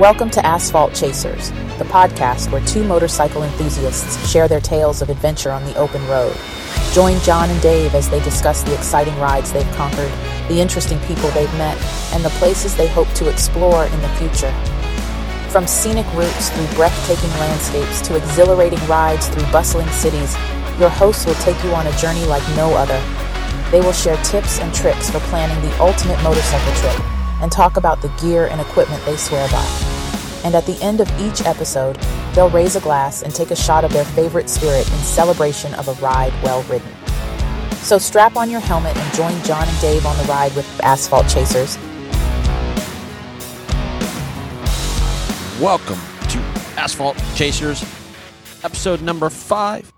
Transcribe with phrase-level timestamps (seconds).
[0.00, 5.50] Welcome to Asphalt Chasers, the podcast where two motorcycle enthusiasts share their tales of adventure
[5.50, 6.34] on the open road.
[6.94, 10.10] Join Jon and Dave as they discuss the exciting rides they've conquered,
[10.48, 11.76] the interesting people they've met,
[12.14, 14.50] and the places they hope to explore in the future.
[15.50, 20.34] From scenic routes through breathtaking landscapes to exhilarating rides through bustling cities,
[20.78, 22.98] your hosts will take you on a journey like no other.
[23.70, 26.98] They will share tips and tricks for planning the ultimate motorcycle trip
[27.42, 29.89] and talk about the gear and equipment they swear by.
[30.42, 31.96] And at the end of each episode,
[32.34, 35.88] they'll raise a glass and take a shot of their favorite spirit in celebration of
[35.88, 36.88] a ride well ridden.
[37.82, 41.28] So strap on your helmet and join Jon and Dave on the ride with Asphalt
[41.28, 41.76] Chasers.
[45.60, 45.98] Welcome
[46.28, 46.38] to
[46.80, 47.82] Asphalt Chasers,
[48.64, 49.92] episode number five.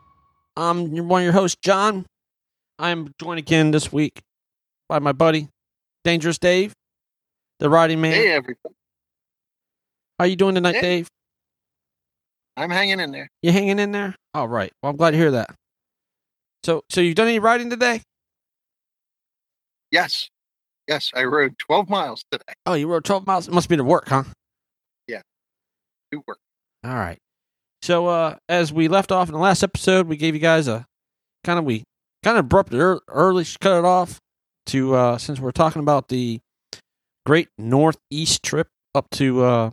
[0.57, 2.05] I'm one of your hosts, Jon.
[2.79, 4.23] I'm joined again this week
[4.89, 5.49] by my buddy,
[6.05, 6.73] Dangerous Dave,
[7.61, 8.13] the riding man.
[8.13, 8.75] Hey, everybody.
[10.23, 10.81] How are you doing tonight.
[10.81, 11.09] Dave?
[12.57, 13.29] I'm hanging in there.
[13.43, 14.15] You hanging in there?
[14.35, 14.73] All right.
[14.81, 15.53] Well, I'm glad to hear that.
[16.63, 18.03] So, so you've done any riding today?
[19.91, 20.29] Yes.
[20.87, 22.53] Yes, I rode 12 miles today.
[22.67, 23.49] Oh, you rode 12 miles.
[23.49, 24.23] It must be to work, huh?
[25.09, 25.23] Yeah,
[26.13, 26.39] to work.
[26.85, 27.19] All right.
[27.83, 30.87] So, uh, as we left off in the last episode, we gave you guys a
[31.43, 31.83] kind of we
[32.23, 34.21] kind of abruptly ear- early cut it off
[34.67, 36.39] to uh, since we're talking about the
[37.27, 39.71] Great Northeast trip up to uh,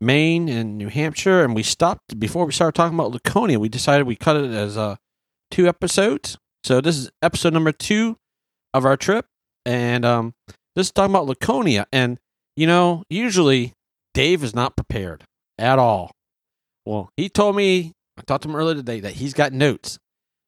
[0.00, 3.58] Maine and New Hampshire, and we stopped before we started talking about Laconia.
[3.60, 4.96] We decided we cut it as uh,
[5.50, 6.38] two episodes.
[6.64, 8.16] So this is episode number two
[8.72, 9.26] of our trip,
[9.64, 10.34] and um,
[10.74, 11.86] this is talking about Laconia.
[11.92, 12.18] And
[12.56, 13.72] you know, usually
[14.14, 15.24] Dave is not prepared
[15.58, 16.10] at all.
[16.86, 19.98] Well, he told me, I talked to him earlier today, that he's got notes.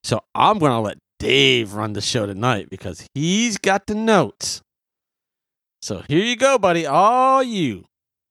[0.04, 4.60] So I'm going to let Dave run the show tonight because he's got the notes.
[5.80, 6.86] So here you go, buddy.
[6.86, 7.84] All you.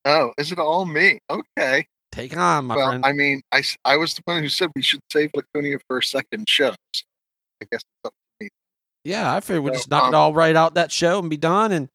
[0.05, 1.19] Oh, is it all me?
[1.29, 1.85] Okay.
[2.11, 3.05] Take on, my well, friend.
[3.05, 6.03] I mean, I, I was the one who said we should save Laconia for a
[6.03, 6.71] second show.
[6.93, 7.03] So
[7.61, 8.49] I guess it's up to me.
[9.05, 11.29] yeah, I figured we'd So, just knock um, it all right out that show and
[11.29, 11.71] be done.
[11.71, 11.87] And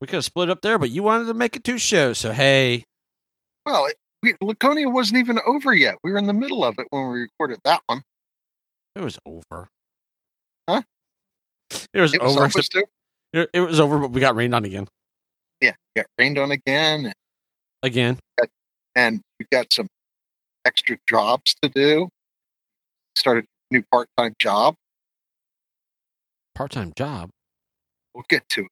[0.00, 2.18] we could have split up there, but you wanted to make it two shows.
[2.18, 2.84] So, hey,
[3.66, 5.96] Well, it, we, Laconia wasn't even over yet.
[6.02, 8.02] We were in the middle of it when we recorded that one.
[8.96, 9.68] it was over.
[10.68, 10.82] Huh?
[11.94, 12.44] It was It was over.
[12.46, 12.86] over.
[13.32, 14.88] It, it was over, but we got rained on again.
[15.60, 17.12] Yeah, got rained on again,
[17.82, 18.18] Again.
[18.94, 19.86] and we got some
[20.64, 22.08] extra jobs to do.
[23.16, 24.74] Started a new part-time job.
[26.54, 27.30] Part time job.
[28.14, 28.68] We'll get to it.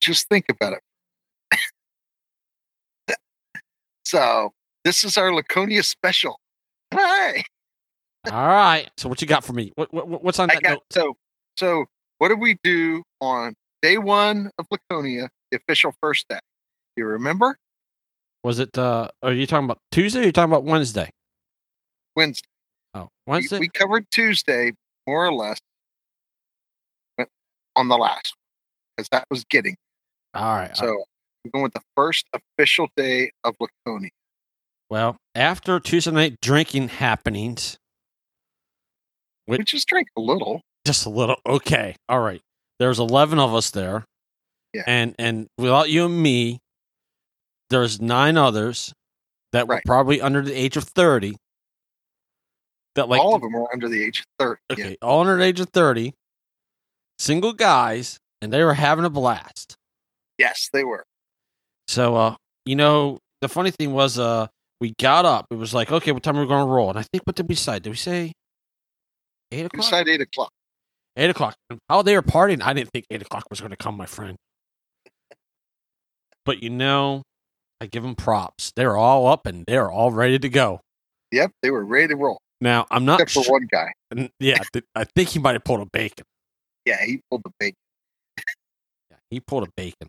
[0.00, 0.74] Just think about
[1.50, 1.56] it.
[4.04, 4.52] so
[4.84, 6.38] this is our Laconia special.
[6.92, 7.44] Hi.
[8.30, 8.90] All right.
[8.96, 9.72] So what you got for me?
[9.76, 10.82] What, what what's on I that got note?
[10.90, 11.14] so
[11.56, 11.86] so
[12.18, 16.38] what did we do on day one of Laconia, the official first day?
[16.96, 17.58] You remember?
[18.42, 18.76] Was it?
[18.78, 20.20] uh Are you talking about Tuesday?
[20.20, 21.10] or Are you talking about Wednesday?
[22.16, 22.48] Wednesday.
[22.94, 23.58] Oh, Wednesday.
[23.58, 24.72] we covered Tuesday
[25.06, 25.58] more or less
[27.76, 28.34] on the last
[28.96, 29.76] because that was getting.
[30.32, 30.74] All right.
[30.76, 31.04] So
[31.44, 34.10] we're going with the first official day of Laconia.
[34.88, 37.76] well, after Tuesday night drinking happenings,
[39.46, 39.58] Wait.
[39.58, 40.62] We just drank a little.
[40.86, 41.36] just a little.
[41.46, 41.96] Okay.
[42.08, 42.40] All right.
[42.78, 44.04] There's eleven of us there.
[44.72, 44.82] Yeah.
[44.86, 46.58] And and without you and me,
[47.70, 48.92] there's nine others
[49.52, 51.36] that were probably under the age of thirty.
[52.96, 54.60] That like All of them were under the age of 30.
[54.70, 54.72] yeah.
[54.86, 56.12] okay, all under the age of thirty,
[57.18, 59.74] single guys, and they were having a blast.
[60.38, 61.04] Yes, they were.
[61.88, 62.36] So, uh,
[62.66, 64.46] you know, the funny thing was, uh,
[64.80, 65.46] we got up.
[65.50, 66.88] It was like, okay, what time are we going to roll?
[66.90, 67.82] And I think, what did we decide?
[67.82, 68.32] Did we say
[69.52, 69.82] eight We o'clock?
[69.82, 70.50] decided eight o'clock.
[71.16, 71.54] Eight o'clock.
[71.88, 74.36] How they were partying, I didn't think eight o'clock was going to come, my friend.
[76.44, 77.22] But you know,
[77.80, 78.72] I give them props.
[78.74, 80.80] They're all up and they're all ready to go.
[81.30, 82.38] Yep, they were ready to roll.
[82.60, 83.52] Now, I'm not Except for sure.
[83.60, 83.92] one guy.
[84.40, 84.58] Yeah,
[84.94, 86.24] I think he might have pulled a bacon.
[86.84, 87.76] Yeah, he pulled a bacon.
[89.10, 90.08] Yeah, he pulled a bacon.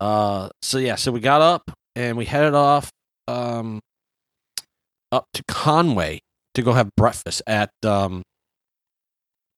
[0.00, 2.90] Uh, so yeah, so we got up and we headed off,
[3.28, 3.80] um,
[5.12, 6.20] up to Conway
[6.54, 7.70] to go have breakfast at.
[7.84, 8.22] Um,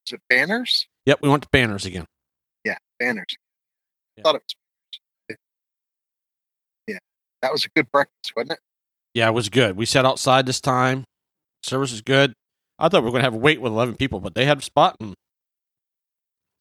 [0.05, 0.87] Was it Banners?
[1.06, 2.06] yep, we went to Banners again.
[2.65, 3.27] Yeah, Banners.
[4.17, 4.23] Yeah.
[4.23, 4.43] thought it
[5.29, 5.37] was.
[6.87, 6.99] Yeah,
[7.43, 8.59] that was a good breakfast, wasn't it?
[9.15, 9.77] Yeah, it was good.
[9.77, 11.05] We sat outside this time.
[11.62, 12.35] Service is good.
[12.79, 14.62] I thought we were gonna have a wait with eleven people, but they had a
[14.62, 15.15] spot and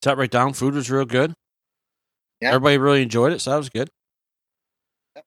[0.03, 0.53] sat right down.
[0.53, 1.33] Food was real good.
[2.39, 2.49] Yeah.
[2.49, 3.89] Everybody really enjoyed it, so that was good.
[5.15, 5.25] Yep.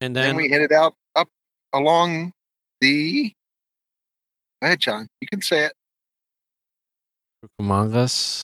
[0.00, 1.28] And Then, then, we headed out up
[1.72, 2.32] along
[2.80, 3.32] the.
[4.60, 5.08] Go ahead, John.
[5.20, 5.72] You can say it.
[7.44, 8.42] Cucamongas.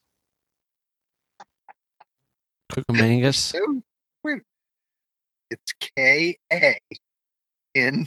[2.73, 3.55] Cucamongas.
[3.57, 3.83] Oh,
[4.25, 4.43] wait.
[5.51, 6.79] It's K A
[7.75, 8.07] N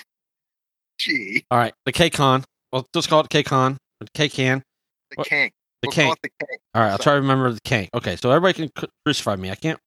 [0.98, 1.45] G.
[1.51, 2.44] All right, the K Con.
[2.72, 3.78] Well, let's call it K Con.
[4.00, 4.63] The K Can.
[5.12, 5.28] The What?
[5.28, 5.51] Kank.
[5.81, 6.13] The We'll call Kank.
[6.13, 6.57] it the Kank.
[6.75, 7.89] All right, I'll try to remember the Kank.
[7.94, 9.51] Okay, so everybody can crucify me.
[9.51, 9.80] I can't.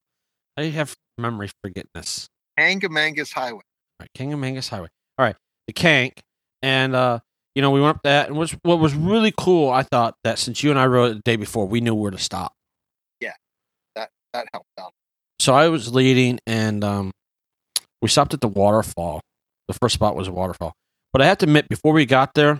[0.57, 2.27] I have memory forgetness.
[2.59, 3.61] Angamangas Highway.
[3.99, 4.89] All right, Mangus Highway.
[5.17, 5.35] All right,
[5.67, 6.11] the Kank,
[6.61, 7.19] and uh,
[7.57, 9.71] you know we went up that, and was what was really cool.
[9.71, 12.11] I thought that since you and I rode it the day before, we knew where
[12.11, 12.53] to stop.
[13.19, 13.33] Yeah,
[13.95, 14.91] that that helped out.
[15.39, 17.09] So I was leading, and um,
[17.99, 19.21] we stopped at the waterfall.
[19.67, 20.73] The first spot was a waterfall,
[21.11, 22.59] but I have to admit, before we got there,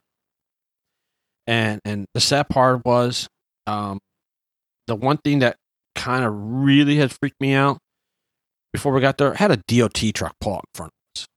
[1.46, 3.28] and and the sad part was,
[3.68, 4.00] um,
[4.88, 5.58] the one thing that
[5.94, 7.78] kind of really had freaked me out
[8.74, 11.28] before we got there had a DOT truck pull in front of us.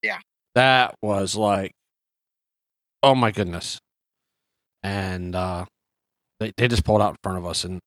[0.00, 0.18] Yeah.
[0.54, 1.72] that was like,
[3.02, 3.78] oh my goodness,
[4.82, 5.64] and uh,
[6.40, 7.80] they they just pulled out in front of us, and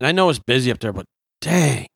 [0.00, 1.06] and I know it's busy up there, but
[1.40, 1.86] dang.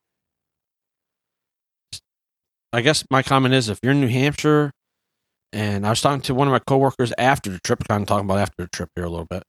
[2.73, 4.71] I guess my comment is if you're in New Hampshire,
[5.53, 8.27] and I was talking to one of my coworkers after the trip, kind of talking
[8.27, 9.43] about after the trip here a little bit.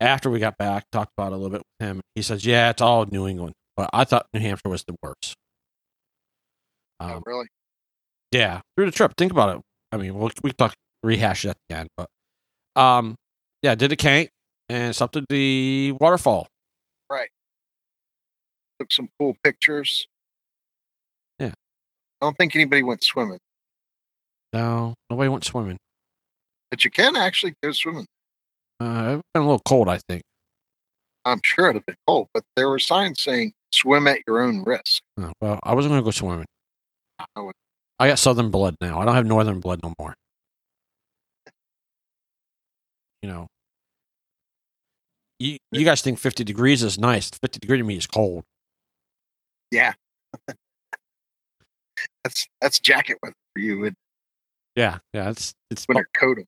[0.00, 2.00] After we got back, talked about a little bit with him.
[2.14, 5.34] He says, "Yeah, it's all New England, but I thought New Hampshire was the worst."
[7.00, 7.46] oh, Um, really?
[8.30, 9.12] yeah, through the trip.
[9.16, 9.62] Think about it.
[9.92, 12.06] I mean, we'll, we can talk rehash it at the end, but
[12.76, 13.14] um,
[13.62, 14.30] yeah, did a cank
[14.68, 16.46] and stopped at the waterfall.
[17.10, 17.28] Right.
[18.80, 20.06] Took some cool pictures.
[21.38, 21.52] Yeah.
[22.20, 23.38] I don't think anybody went swimming,
[24.52, 25.78] No, nobody went swimming.
[26.70, 28.06] but you can actually go swimming.
[28.80, 30.22] Uh, it's been a little cold, I think.
[31.24, 34.64] I'm sure it'd have been cold, but there were signs saying swim at your own
[34.64, 35.02] risk.
[35.20, 36.46] Uh, well, I wasn't going to go swimming.
[37.36, 37.50] I
[38.00, 38.98] I got southern blood now.
[38.98, 40.14] I don't have northern blood no more.
[43.22, 43.46] You know,
[45.38, 47.30] you you guys think 50 degrees is nice.
[47.30, 48.44] 50 degree to me is cold.
[49.70, 49.92] Yeah.
[52.24, 53.90] that's that's jacket weather for you
[54.76, 55.30] Yeah, yeah.
[55.30, 56.38] It's it's winter coat.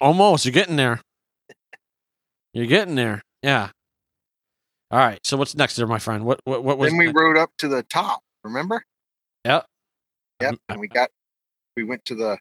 [0.00, 0.44] almost.
[0.44, 1.00] You're getting there.
[2.52, 3.22] You're getting there.
[3.42, 3.70] Yeah.
[4.90, 5.18] All right.
[5.24, 6.24] So what's next there, my friend?
[6.24, 6.90] What what what was?
[6.90, 7.18] Then we next?
[7.20, 8.20] rode up to the top.
[8.44, 8.82] Remember?
[9.44, 9.66] Yep.
[10.40, 10.52] Yep.
[10.52, 11.10] Um, And we got
[11.76, 12.38] we went to the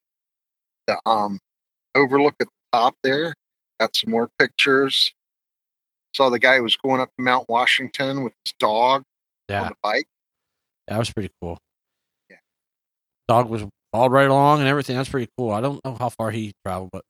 [0.87, 1.39] the um
[1.95, 3.33] overlook at the top there.
[3.83, 5.13] Got some more pictures.
[6.15, 9.05] Saw the guy who was going up to Mount Washington with his dog on
[9.49, 10.05] Yeah, the bike.
[10.87, 11.57] that was pretty cool.
[12.29, 12.37] Yeah.
[13.27, 14.95] Dog was all right along and everything.
[14.95, 15.51] That's pretty cool.
[15.51, 17.03] I don't know how far he traveled, but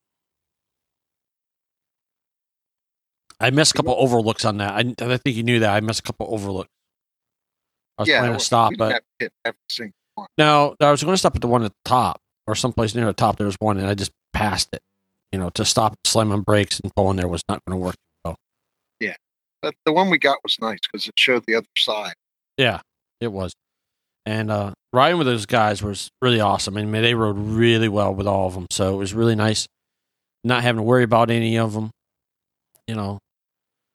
[3.39, 4.73] I missed a couple overlooks on that.
[4.73, 4.79] I,
[5.13, 5.75] I think you knew that.
[5.75, 6.71] I missed a couple overlooks.
[7.99, 10.27] I was yeah, planning to stop, but have to hit every single one.
[10.39, 13.05] No, I was going to stop at the one at the top or someplace near
[13.05, 13.37] the top.
[13.37, 14.81] There was one, and I just passed it.
[15.33, 17.83] You know, to stop, slam on brakes, and pull in there was not going to
[17.83, 17.95] work.
[18.23, 18.35] Well.
[18.99, 19.15] Yeah,
[19.63, 22.13] but the one we got was nice because it showed the other side.
[22.55, 22.81] Yeah,
[23.19, 23.51] it was.
[24.27, 26.77] And uh, riding with those guys was really awesome.
[26.77, 29.65] I mean, they rode really well with all of them, so it was really nice
[30.43, 31.89] not having to worry about any of them.
[32.87, 33.17] You know,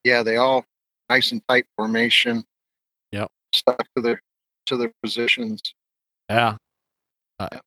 [0.02, 0.64] Yeah, they all
[1.08, 2.43] nice and tight formation.
[3.12, 3.29] Yep.
[3.55, 4.20] Stuck to their
[4.67, 5.61] to their positions.
[6.29, 6.56] yeah,
[7.38, 7.61] uh, Yeah.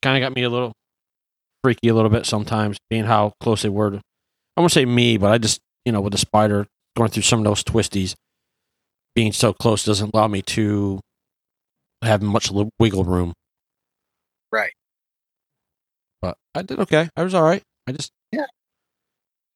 [0.00, 0.72] kind of got me a little
[1.62, 3.90] freaky a little bit sometimes, being how close they were.
[3.90, 4.00] To,
[4.56, 6.66] I won't say me, but I just you know with the Spyder
[6.96, 8.14] going through some of those twisties,
[9.14, 11.00] being so close doesn't allow me to
[12.02, 13.32] have much wiggle room.
[14.52, 14.72] Right.
[16.22, 17.08] But I did okay.
[17.16, 17.62] I was all right.
[17.86, 18.46] I just yeah,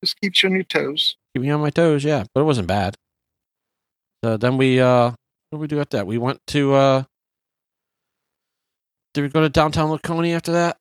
[0.03, 1.17] Just keeps you on your toes.
[1.35, 2.97] keep me on my toes, yeah, but it wasn't bad.
[4.25, 5.11] So then we uh
[5.51, 6.07] what did we do after that?
[6.07, 7.03] We went to uh
[9.13, 10.77] did we go to downtown Laconia after that?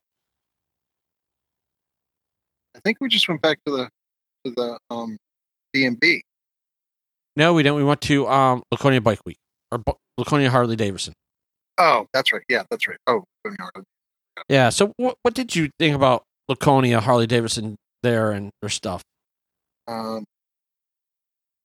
[2.84, 3.90] I think we just went back to the
[4.46, 5.18] to the um
[5.72, 6.22] B and B.
[7.36, 7.78] No, we didn't.
[7.78, 9.38] We went to um Laconia Bike Week
[9.72, 11.13] or Bu- Laconia Harley Davidson.
[11.78, 12.44] Oh, that's right.
[12.50, 12.98] Yeah, that's right.
[13.08, 13.86] Oh, Tony Harlan.
[14.50, 14.70] Yeah.
[14.70, 19.02] So what what did you think about Laconia Harley Davidson there and their stuff?
[19.88, 20.25] Um,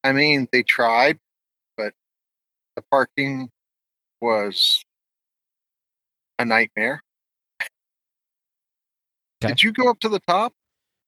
[0.05, 1.19] I mean, they tried,
[1.77, 1.93] but
[2.77, 3.51] the parking
[4.21, 4.83] was
[6.39, 7.03] a nightmare.
[9.43, 9.53] Okay.
[9.53, 10.53] Did you go up to the top?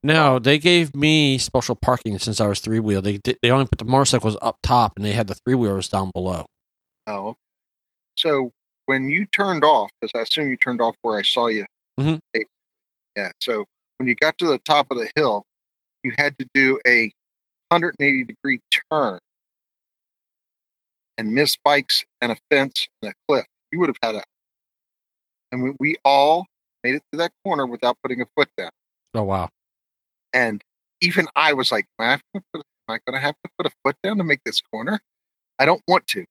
[0.02, 3.02] No, they gave me special parking since I was three wheel.
[3.02, 6.10] They they only put the motorcycles up top and they had the three wheelers down
[6.14, 6.46] below.
[7.06, 7.36] Oh,
[8.16, 8.52] so
[8.86, 11.66] when you turned off, because I assume you turned off where I saw you.
[11.98, 12.18] Mhm.
[13.16, 13.30] Yeah.
[13.40, 13.66] So
[13.98, 15.44] when you got to the top of the hill,
[16.02, 17.12] you had to do a
[17.68, 19.18] 180 degree turn
[21.18, 23.44] and miss bikes and a fence and a cliff.
[23.70, 24.24] You would have had a.
[25.52, 26.46] And we, we all
[26.82, 28.70] made it to that corner without putting a foot down.
[29.14, 29.50] Oh wow.
[30.32, 30.62] And
[31.00, 33.50] even I was like, am I, have to put, am I going to have to
[33.58, 35.00] put a foot down to make this corner?
[35.58, 36.24] I don't want to.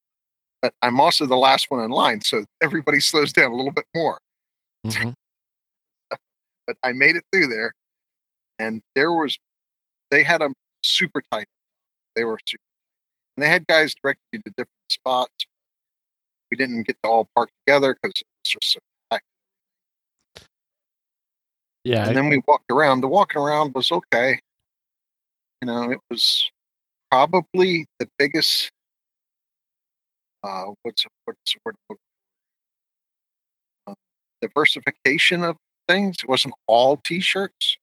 [0.62, 3.86] but I'm also the last one in line, so everybody slows down a little bit
[3.96, 4.20] more.
[4.86, 5.14] Mhm.
[6.68, 7.74] But I made it through there,
[8.60, 9.38] and there was
[10.12, 10.54] they had them
[10.84, 11.48] super tight.
[12.16, 12.62] They were super,
[13.36, 15.46] and they had guys directed you to different spots.
[16.52, 18.80] We didn't get to all park together because it was just so.
[21.84, 22.08] Yeah.
[22.08, 23.02] And then we walked around.
[23.02, 24.40] The walking around was okay.
[25.62, 26.50] You know, it was
[27.12, 28.72] probably the biggest.
[30.44, 31.76] Uh, what's what's the word?
[31.90, 32.02] I'm looking
[33.86, 33.92] for?
[33.92, 33.96] Uh,
[34.42, 35.58] diversification of
[35.88, 36.18] things.
[36.24, 37.78] It wasn't all T-shirts.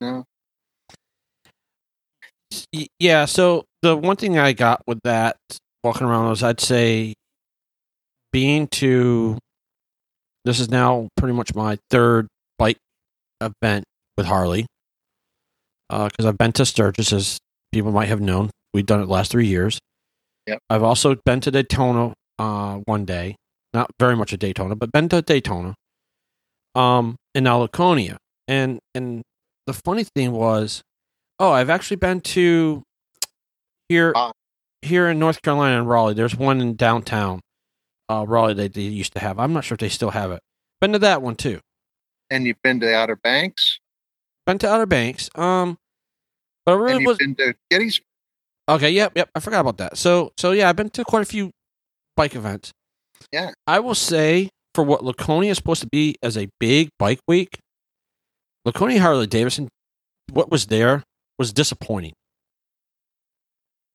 [0.00, 0.24] No,
[2.98, 5.36] Yeah, so the one thing I got with that
[5.84, 7.14] walking around was I'd say
[8.32, 9.38] being to
[10.44, 12.28] this is now pretty much my third
[12.60, 12.76] bike
[13.40, 13.84] event
[14.16, 14.66] with Harley.
[15.88, 17.38] Because I've been to Sturgis, as
[17.72, 18.50] people might have known.
[18.72, 19.80] We've done it the last three years.
[20.46, 20.60] Yep.
[20.70, 23.34] I've also been to Daytona uh, one day.
[23.74, 25.74] Not very much a Daytona, but been to Daytona.
[26.76, 28.18] Um, and now Laconia.
[28.46, 29.22] And and
[29.66, 30.82] the funny thing was,
[31.40, 32.82] oh, I've actually been to
[33.88, 34.32] here Ah.
[34.82, 36.14] here in North Carolina in Raleigh.
[36.14, 37.40] There's one in downtown
[38.08, 39.38] uh, Raleigh that they used to have.
[39.40, 40.40] I'm not sure if they still have it.
[40.80, 41.58] Been to that one too.
[42.30, 43.80] And you've been to the Outer Banks,
[44.46, 45.28] Been to Outer Banks.
[45.34, 45.78] Um,
[46.64, 48.06] but and really you've was been to Gettysburg.
[48.68, 48.90] okay.
[48.90, 49.30] Yep, yep.
[49.34, 49.96] I forgot about that.
[49.96, 51.50] So so yeah, I've been to quite a few
[52.16, 52.72] bike events.
[53.32, 53.50] Yeah.
[53.66, 57.58] I will say for what Laconia is supposed to be as a big bike week,
[58.64, 59.68] Laconia Harley Davidson,
[60.32, 61.02] what was there
[61.38, 62.12] was disappointing.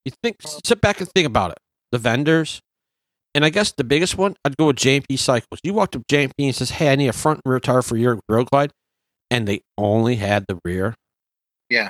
[0.04, 1.58] You think sit back and think about it.
[1.92, 2.60] The vendors,
[3.36, 5.60] and I guess the biggest one, I'd go with J&P Cycles.
[5.62, 7.82] You walked up to J&P and says, "Hey, I need a front and rear tire
[7.82, 8.72] for your road glide,"
[9.30, 10.96] and they only had the rear.
[11.70, 11.90] Yeah.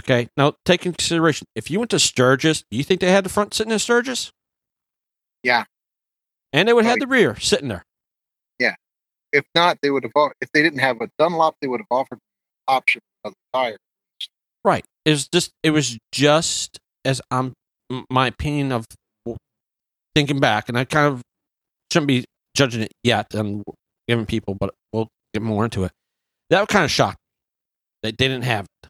[0.00, 0.28] Okay.
[0.36, 3.28] Now take in consideration if you went to Sturgis, do you think they had the
[3.28, 4.30] front sitting in Sturgis?
[5.42, 5.64] Yeah.
[6.52, 7.84] And they would have the rear sitting there.
[8.58, 8.74] Yeah.
[9.32, 10.32] If not, they would have.
[10.40, 12.18] If they didn't have a Dunlop, they would have offered
[12.66, 13.78] option of the tire.
[14.64, 14.84] Right.
[15.04, 17.52] It was just it was just as I'm
[18.10, 18.86] my opinion of
[20.16, 21.22] thinking back, and I kind of
[21.92, 22.24] shouldn't be
[22.56, 23.62] judging it yet and
[24.08, 25.92] giving people, but we'll get more into it.
[26.50, 27.18] That kind of shocked.
[28.02, 28.08] me.
[28.10, 28.88] They didn't have it.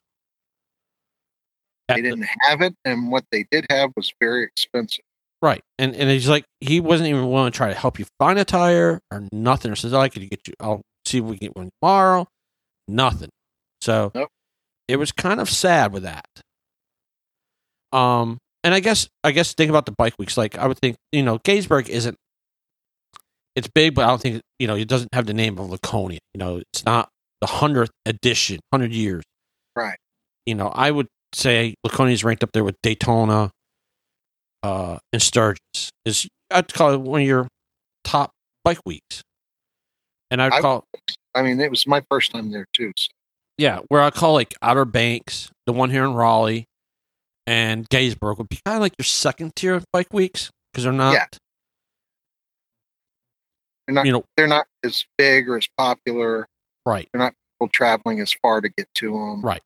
[1.89, 5.03] At They didn't have it, and what they did have was very expensive.
[5.41, 8.39] right, and and he's like he wasn't even willing to try to help you find
[8.39, 9.71] a tire or nothing.
[9.71, 10.53] Or says I could get you.
[10.61, 12.25] I'll see if we can get one tomorrow.
[12.87, 13.29] Nothing.
[13.81, 14.29] So Nope.
[14.87, 16.25] it was kind of sad with that.
[17.93, 20.35] Um, and I guess I guess think about the bike weeks.
[20.35, 22.17] Like I would think, you know, Gettysburg isn't.
[23.55, 26.19] It's big, but I don't think you know it doesn't have the name of Laconia.
[26.33, 27.07] You know, it's not
[27.39, 29.23] the hundredth edition, hundred years.
[29.73, 29.97] Right.
[30.45, 33.51] You know, I would say Laconia is ranked up there with Daytona,
[34.63, 35.89] uh, and Sturgis.
[36.03, 37.47] Is I'd call it one of your
[38.03, 38.31] top
[38.65, 39.21] bike weeks.
[40.29, 40.83] And I'd I- call
[41.33, 42.91] I mean, it was my first time there too.
[42.97, 43.07] So
[43.57, 46.65] yeah, where I call like Outer Banks, the one here in Raleigh,
[47.47, 51.13] and Gettysburg would be kind of like your second tier bike weeks because they're not.
[51.13, 51.25] Yeah.
[53.87, 54.05] they're not.
[54.05, 56.45] You know, they're not as big or as popular.
[56.85, 57.07] right.
[57.11, 59.41] They're not people traveling as far to get to them.
[59.41, 59.61] Right.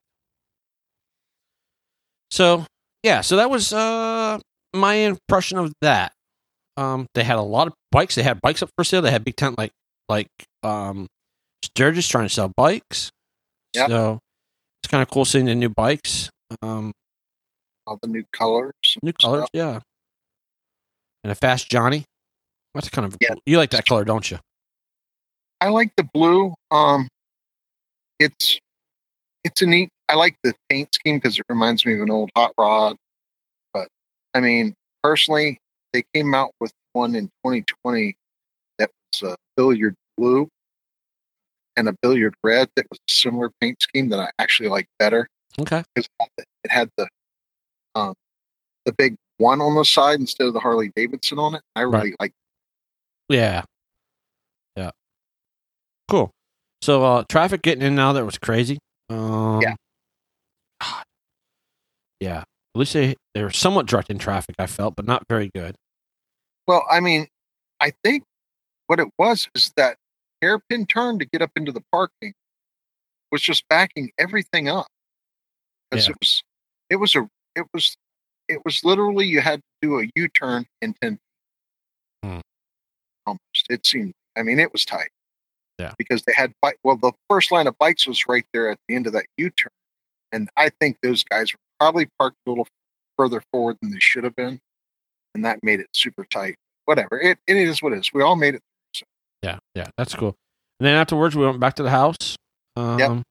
[2.29, 2.65] So
[3.03, 4.39] yeah, so that was uh
[4.73, 6.13] my impression of that.
[6.77, 8.15] Um, they had a lot of bikes.
[8.15, 9.01] They had bikes up for sale.
[9.01, 9.71] They had big tent like
[10.07, 10.27] like
[10.63, 11.07] um
[11.63, 13.09] Sturgis trying to sell bikes.
[13.73, 13.89] Yep.
[13.89, 14.19] So
[14.81, 16.29] it's kind of cool seeing the new bikes.
[16.61, 16.91] Um,
[17.87, 18.71] All the new colors.
[19.01, 19.49] new colors, stuff.
[19.53, 19.79] yeah.
[21.23, 22.05] And a fast Johnny.
[22.73, 23.35] That's kind of Yeah.
[23.45, 24.39] You like that color, don't you?
[25.59, 26.53] I like the blue.
[26.71, 27.07] Um,
[28.19, 28.59] it's
[29.43, 29.89] it's a neat.
[30.09, 32.95] I like the paint scheme because it reminds me of an old hot rod.
[33.73, 33.87] But
[34.33, 34.73] I mean,
[35.03, 35.57] personally,
[35.93, 38.15] they came out with one in 2020
[38.79, 38.89] that
[39.21, 40.47] was a billiard blue
[41.77, 45.27] and a billiard red that was a similar paint scheme that I actually like better
[45.59, 45.83] Okay.
[45.95, 46.07] because
[46.37, 47.07] it had the
[47.95, 48.13] um
[48.85, 51.61] the big one on the side instead of the Harley Davidson on it.
[51.75, 52.31] I really like.
[53.29, 53.63] Yeah.
[54.75, 54.91] Yeah.
[56.09, 56.31] Cool.
[56.81, 58.77] So uh traffic getting in now that was crazy.
[59.09, 59.75] Um Yeah.
[60.81, 61.03] God.
[62.19, 62.39] Yeah.
[62.73, 65.75] At least they, they were somewhat directing traffic, I felt, but not very good.
[66.67, 67.27] Well, I mean,
[67.81, 68.23] I think
[68.87, 69.97] what it was is that
[70.41, 72.33] hairpin turn to get up into the parking
[73.31, 74.87] was just backing everything up.
[75.89, 76.11] Because Yeah.
[76.11, 76.43] it was
[76.89, 77.95] it was a it was
[78.47, 81.19] it was literally you had to do a U turn in ten
[82.23, 82.39] Hmm.
[83.25, 83.65] almost.
[83.69, 85.09] It seemed I mean it was tight.
[85.79, 85.93] Yeah.
[85.97, 88.95] Because they had bike well the first line of bikes was right there at the
[88.95, 89.71] end of that U turn.
[90.31, 92.67] And I think those guys were probably parked a little
[93.17, 94.59] further forward than they should have been.
[95.33, 96.55] and that made it super tight.
[96.85, 97.19] Whatever.
[97.19, 98.11] It it is what it is.
[98.13, 98.61] We all made it.
[99.41, 100.35] Yeah, yeah, that's cool.
[100.79, 102.35] And then afterwards, we went back to the house.
[102.75, 103.23] Um,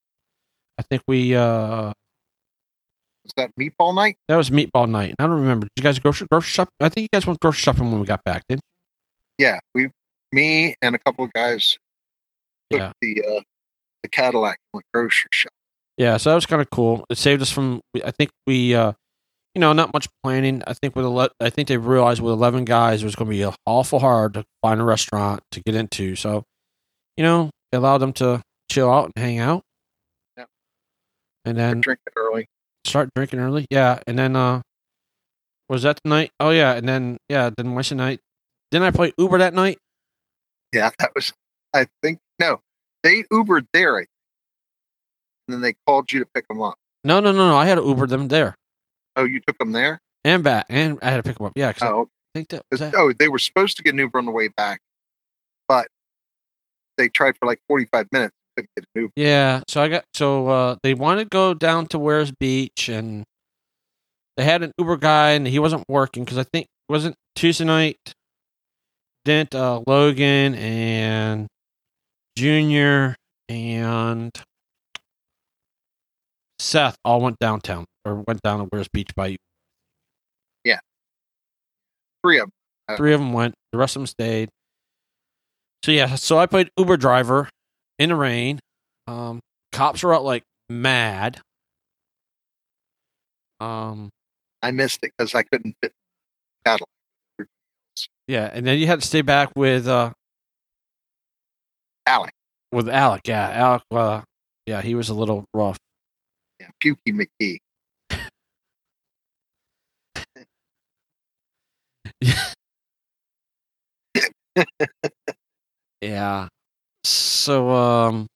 [0.78, 1.92] I think we uh
[3.36, 4.16] Was that meatball night?
[4.28, 5.14] that was meatball night.
[5.18, 5.66] I don't remember.
[5.66, 6.68] Did you guys grocery grocery shop?
[6.80, 8.62] I think you guys went grocery shopping when we got back, didn't?
[9.38, 9.88] Yeah, we,
[10.32, 11.78] me and a couple of guys
[12.70, 13.40] took Yeah, the uh,
[14.02, 15.52] the Cadillac and went grocery shop.
[15.96, 16.16] yeah.
[16.16, 17.04] So that was kind of cool.
[17.10, 17.80] It saved us from.
[18.04, 18.92] I think we, uh
[19.54, 20.62] you know, not much planning.
[20.66, 23.36] I think with ele- I think they realized with eleven guys, it was going to
[23.36, 26.14] be awful hard to find a restaurant to get into.
[26.16, 26.44] So,
[27.16, 29.62] you know, it allowed them to chill out and hang out.
[30.36, 30.44] Yeah.
[31.44, 32.46] And then drinking early.
[32.90, 33.66] Start drinking early.
[33.70, 34.60] Yeah, and then uh
[35.68, 36.30] was that the night?
[36.40, 38.20] Oh yeah, and then yeah, then Wednesday night.
[38.70, 39.78] Didn't I play Uber that night?
[40.72, 41.32] Yeah, that was.
[41.74, 42.60] I think no,
[43.02, 44.06] they Ubered there, and
[45.48, 46.74] then they called you to pick them up.
[47.04, 47.56] No, no, no, no.
[47.56, 48.54] I had to Uber them there
[49.16, 50.00] Oh, you took them there?
[50.24, 51.52] and back, and I had to pick them up.
[51.56, 52.98] Yeah, because Oh, I think that, was 'cause- that.
[52.98, 54.80] oh, they were supposed to get an Uber on the way back,
[55.68, 55.88] but
[56.98, 58.34] they tried for like forty-five minutes.
[58.56, 59.12] Couldn't get an Uber.
[59.16, 63.24] Yeah, so I got so uh they wanted to go down to Weirs Beach, and
[64.36, 67.64] they had an Uber guy, and he wasn't working because I think it wasn't Tuesday
[67.64, 67.98] night.
[69.24, 71.46] Didn't uh, Logan and
[72.36, 73.16] Junior
[73.48, 74.30] and
[76.58, 79.36] Seth all went downtown or went down to Weirs Beach by you.
[80.64, 80.78] Yeah,
[82.24, 82.48] Three of
[82.88, 82.96] them.
[82.96, 83.54] Three of them went.
[83.72, 84.48] The rest of them stayed.
[85.84, 87.48] So yeah, so I played Uber driver
[88.00, 88.58] in the rain.
[89.06, 89.38] Um,
[89.72, 91.40] cops were out like mad.
[93.60, 94.08] Um,
[94.62, 95.92] I missed it because I couldn't fit
[96.64, 96.88] Cadillac.
[98.26, 100.12] yeah, and then you had to stay back with uh
[102.06, 102.32] Alec,
[102.72, 103.20] with Alec.
[103.26, 103.82] Yeah, Alec.
[103.90, 104.22] Uh,
[104.66, 105.76] yeah, he was a little rough.
[106.58, 107.58] yeah, Pukey McGee.
[116.02, 116.48] Yeah.
[117.04, 118.26] So um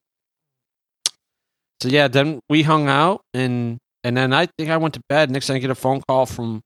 [1.81, 5.31] so yeah, then we hung out and and then I think I went to bed.
[5.31, 6.61] Next thing I get a phone call from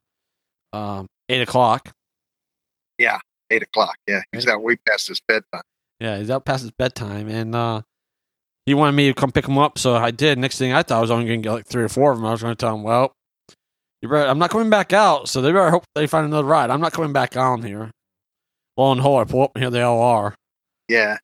[0.74, 1.92] um eight o'clock.
[2.98, 3.20] Yeah,
[3.52, 3.96] Eight o'clock.
[4.08, 5.64] Yeah, he's out way past his bedtime.
[6.00, 7.82] Yeah, he's out past his bedtime and uh
[8.66, 10.38] he wanted me to come pick him up, so I did.
[10.38, 12.26] Next thing I thought I was only gonna get like three or four of them.
[12.28, 13.12] I was gonna tell him, Well,
[14.02, 16.70] you better I'm not coming back out, so they better hope they find another ride.
[16.70, 17.90] I'm not coming back on here.
[18.78, 20.36] Lo and behold, I pull up and here they all are.
[20.88, 21.18] Yeah,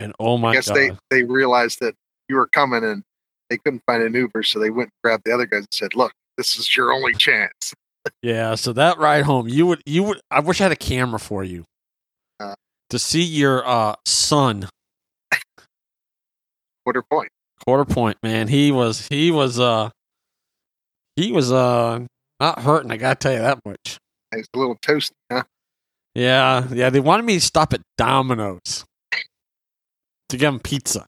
[0.00, 0.50] And oh my God.
[0.50, 0.76] I guess god.
[0.76, 1.94] they they realized that
[2.28, 3.02] you were coming and
[3.50, 5.94] they couldn't find an Uber, so they went and grabbed the other guys and said,
[5.94, 7.74] "Look, this is your only chance."
[8.22, 11.20] Yeah, so that ride home, you would you would I wish I had a camera
[11.20, 11.64] for you.
[12.40, 12.54] Uh.
[12.88, 14.68] to see your uh son,
[16.84, 17.28] Quarter point.
[17.64, 18.48] quarter point, man.
[18.48, 19.90] He was he was uh
[21.16, 22.06] he was uh
[22.40, 23.98] not hurting, I gotta tell you that much.
[24.34, 25.42] He's a little toasty, huh?
[26.14, 28.86] Yeah, yeah, they wanted me to stop at Domino's
[30.30, 31.06] to get him pizza.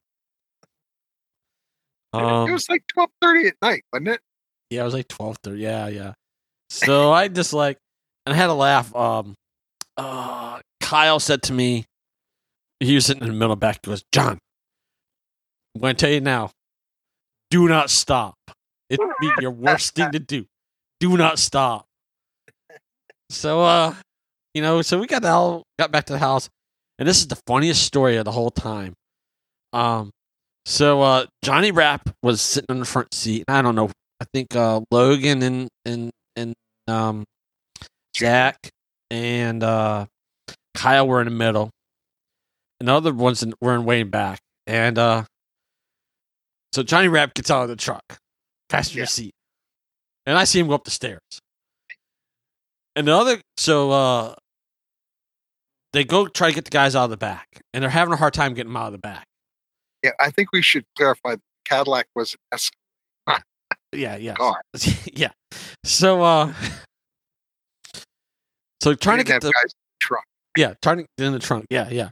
[2.13, 4.21] Um, it was like twelve thirty at night, wasn't it?
[4.71, 5.61] Yeah, it was like twelve thirty.
[5.61, 6.13] Yeah, yeah.
[6.71, 7.79] So I just like,
[8.27, 8.95] and I had to laugh.
[8.95, 9.35] Um,
[9.97, 11.87] uh, Kyle said to me,
[12.81, 13.81] he was sitting in the middle back.
[13.85, 14.39] He goes, "Jon,
[15.75, 16.51] I'm going to tell you now,
[17.51, 18.35] do not stop.
[18.91, 20.47] It'd be your worst thing to do.
[21.01, 21.87] Do not stop."
[23.31, 23.95] So, uh,
[24.53, 26.51] you know, so we got the hell, got back to the house,
[26.99, 28.95] and this is the funniest story of the whole time.
[29.73, 30.11] Um,
[30.67, 33.45] so uh, Johnny Rapp was sitting in the front seat.
[33.49, 33.91] I don't know.
[34.21, 36.55] I think uh, Logan and and and
[36.87, 37.25] um,
[38.15, 38.57] Jack
[39.11, 40.07] and uh,
[40.75, 41.71] Kyle were in the middle,
[42.81, 44.39] and the other ones in, were in way back.
[44.67, 45.25] And uh,
[46.73, 48.05] so Johnny Rapp gets out of the truck,
[48.69, 49.07] passenger Yeah.
[49.07, 49.33] seat,
[50.27, 51.21] and I see him go up the stairs.
[52.95, 54.35] And the other, so uh,
[55.93, 58.17] they go try to get the guys out of the back, and they're having a
[58.17, 59.25] hard time getting them out of the back.
[60.03, 61.37] Yeah, I think we should clarify.
[61.65, 63.43] Cadillac was an Escalade
[63.93, 64.35] Yeah, yeah.
[64.35, 64.62] car.
[65.12, 65.31] yeah.
[65.85, 66.53] So uh
[68.81, 70.25] so trying to get the have guys in the truck.
[70.57, 71.67] yeah, trying to get in the trunk.
[71.71, 72.11] Yeah, yeah.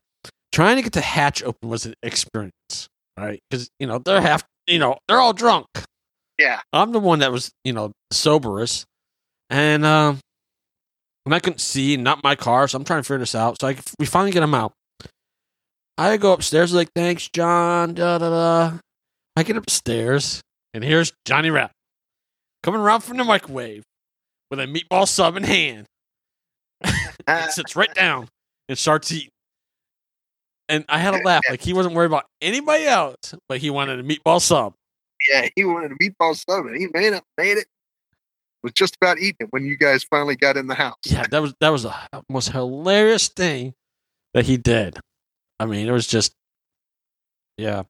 [0.52, 3.40] Trying to get the hatch open was an experience, right?
[3.50, 5.66] Cuz you know, they're half, you know, they're all drunk.
[6.38, 8.84] Yeah, I'm the one that was, you know, soberest.
[9.50, 10.20] And um
[11.26, 13.60] and I couldn't see, not my car, so I'm trying to figure this out.
[13.60, 14.72] So I, we finally get them out.
[16.00, 17.92] I go upstairs, like, thanks, Jon.
[17.92, 18.78] Da da da.
[19.36, 20.40] I get upstairs,
[20.72, 21.72] and here's Johnny Rapp
[22.62, 23.82] coming around from the microwave
[24.50, 25.84] with a meatball sub in hand.
[27.26, 28.28] and sits right down
[28.70, 29.28] and starts eating.
[30.70, 34.00] And I had a laugh, like he wasn't worried about anybody else, but he wanted
[34.00, 34.72] a meatball sub.
[35.28, 35.48] yeah.
[35.54, 37.22] He wanted a meatball sub, and he made it.
[37.36, 37.66] Made it.
[38.62, 40.96] was just about eating it when you guys finally got in the house.
[41.04, 41.94] Yeah, that was that was the
[42.30, 43.74] most hilarious thing
[44.32, 44.98] that he did.
[45.60, 46.32] I mean, it was just
[47.58, 47.82] yeah.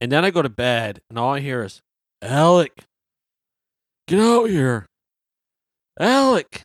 [0.00, 1.82] And then I go to bed and all I hear is
[2.22, 2.72] Alec,
[4.08, 4.86] get out here.
[6.00, 6.62] Alec,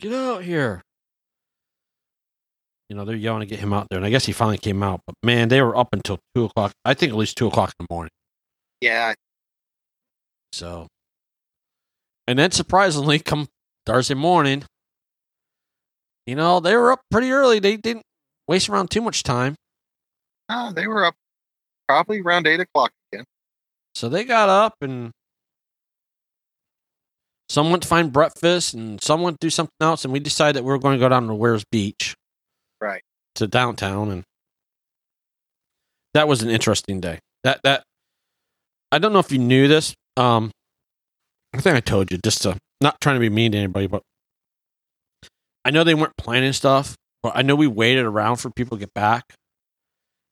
[0.00, 0.80] get out here.
[2.88, 3.98] You know, they're yelling to get him out there.
[3.98, 5.02] And I guess he finally came out.
[5.06, 6.72] But man, they were up until two o'clock.
[6.84, 8.10] I think at least two o'clock in the morning.
[8.80, 9.12] Yeah,
[10.52, 10.86] So,
[12.26, 13.48] and then surprisingly, come
[13.84, 14.64] Thursday morning,
[16.26, 17.58] you know, they were up pretty early.
[17.58, 18.04] They didn't
[18.50, 19.54] waste around too much time.
[20.48, 21.14] ah, they were up
[21.88, 23.24] probably around eight o'clock again.
[23.94, 25.12] So they got up and
[27.48, 30.04] some went to find breakfast and some went to do something else.
[30.04, 32.14] And we decided that we were going to go down to Weirs Beach
[32.80, 33.02] Right.
[33.36, 34.10] to downtown.
[34.10, 34.24] And
[36.14, 37.20] that was an interesting day.
[37.44, 37.84] That, that,
[38.92, 39.94] I don't know if you knew this.
[40.16, 40.50] Um,
[41.54, 44.02] I think I told you just to not trying to be mean to anybody, but
[45.64, 48.80] I know they weren't planning stuff, but I know we waited around for people to
[48.80, 49.24] get back.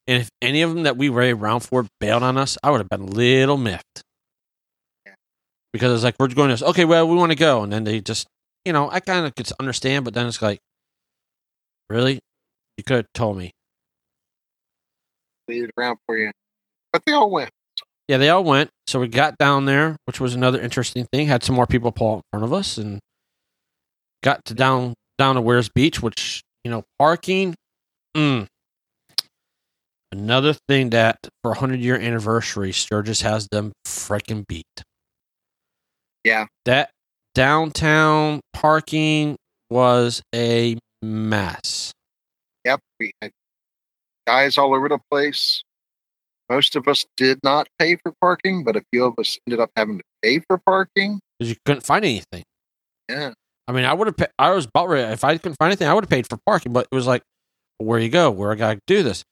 [0.07, 2.79] And if any of them that we waited around for bailed on us, I would
[2.79, 4.03] have been a little miffed.
[5.05, 5.15] Yeah.
[5.73, 7.63] Because it's like, we're going to, okay, well, we want to go.
[7.63, 8.27] And then they just,
[8.65, 10.59] you know, I kind of could understand, but then it's like,
[11.91, 12.21] really?
[12.79, 13.51] You could have told me.
[15.49, 16.31] Waited around for you,
[16.93, 17.51] but they all went.
[18.07, 18.71] Yeah, they all went.
[18.87, 21.27] So we got down there, which was another interesting thing.
[21.27, 23.01] Had some more people pull in front of us and
[24.23, 27.55] got to down down to Weirs Beach, which, you know, parking.
[28.17, 28.47] Mm,
[30.13, 34.65] another thing that for a hundred year anniversary, Sturgis has them freaking beat.
[36.25, 36.47] Yeah.
[36.65, 36.91] That
[37.35, 39.37] downtown parking
[39.71, 41.93] was a mess.
[42.65, 43.31] Yep, we had
[44.27, 45.63] guys all over the place.
[46.51, 49.71] Most of us did not pay for parking, but a few of us ended up
[49.77, 51.21] having to pay for parking.
[51.39, 52.43] Because you couldn't find anything.
[53.09, 53.33] Yeah,
[53.69, 54.17] I mean, I would have.
[54.17, 55.13] Pa- I was about ready.
[55.13, 56.73] If I couldn't find anything, I would have paid for parking.
[56.73, 57.23] But it was like,
[57.77, 58.31] where you go?
[58.31, 59.23] Where I got to do this?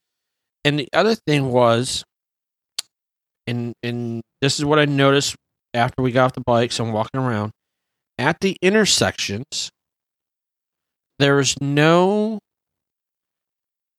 [0.62, 2.05] And the other thing was,
[3.46, 5.37] and and this is what I noticed
[5.72, 7.53] after we got off the bikes and walking around
[8.18, 9.70] at the intersections.
[11.18, 12.40] There is no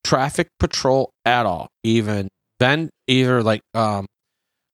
[0.04, 1.66] traffic patrol at all.
[1.82, 2.28] Even
[2.60, 4.06] then, either like um,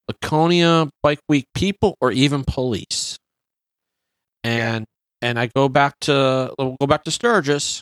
[0.09, 3.17] Laconia Bike Week people or even police.
[4.43, 4.85] And
[5.25, 7.81] and I go back to we'll go back to Sturgis,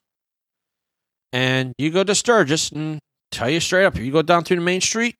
[1.33, 3.01] and you go to Sturgis and
[3.33, 5.17] tell you straight up, if you go down through the main street,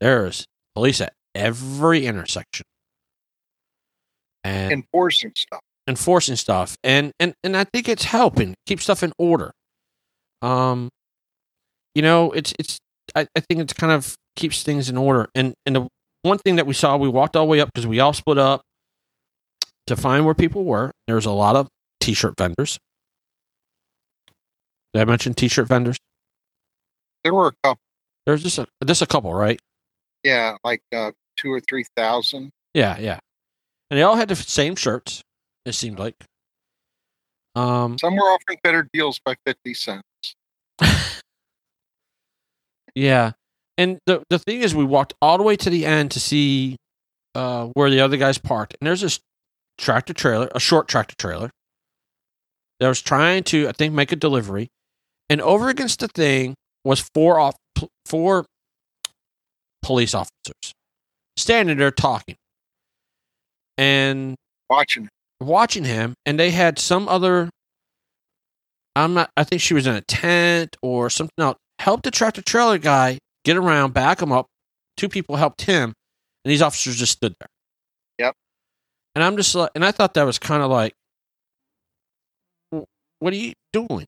[0.00, 2.66] there's police at every intersection,
[4.42, 5.60] and enforcing stuff.
[5.86, 9.52] enforcing stuff, and and and I think it's helping keep stuff in order.
[10.42, 10.90] Um,
[11.94, 12.78] you know, it's it's
[13.14, 15.88] I, I think it's kind of keeps things in order, and and the
[16.22, 18.36] one thing that we saw, we walked all the way up because we all split
[18.36, 18.62] up
[19.86, 20.90] to find where people were.
[21.06, 21.68] There was a lot of
[22.00, 22.78] t-shirt vendors.
[24.92, 25.96] Did I mention t-shirt vendors?
[27.24, 27.80] There were a couple,
[28.24, 29.58] There's just a just a couple, right?
[30.22, 32.50] yeah, like uh, two or three thousand.
[32.74, 33.18] Yeah, yeah.
[33.90, 35.22] And they all had the same shirts.
[35.64, 36.14] It seemed like.
[37.54, 40.04] Um, Some were offering better deals by fifty cents.
[42.94, 43.32] yeah,
[43.78, 46.76] and the the thing is, we walked all the way to the end to see
[47.34, 49.20] uh, where the other guys parked, and there's this
[49.78, 51.50] tractor trailer, a short tractor trailer,
[52.80, 54.68] that was trying to, I think, make a delivery,
[55.30, 57.56] and over against the thing was four off
[58.04, 58.46] four
[59.82, 60.72] police officers
[61.36, 62.36] standing there talking,
[63.78, 64.36] and
[64.68, 65.08] Watching,
[65.40, 67.50] watching him, and they had some other.
[68.96, 69.30] I'm not.
[69.36, 71.56] I think she was in a tent or something else.
[71.78, 74.46] Helped the tractor trailer guy get around, back him up.
[74.96, 75.92] Two people helped him,
[76.44, 77.48] and these officers just stood there.
[79.16, 80.92] And I'm just like, and I thought that was kind of like,
[83.18, 84.04] what are you doing?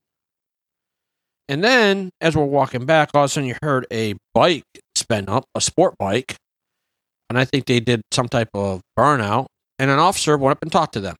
[1.47, 5.27] And then as we're walking back, all of a sudden you heard a bike spin
[5.27, 6.35] up, a sport bike,
[7.27, 9.47] and I think they did some type of burnout
[9.79, 11.15] and an officer went up and talked to them.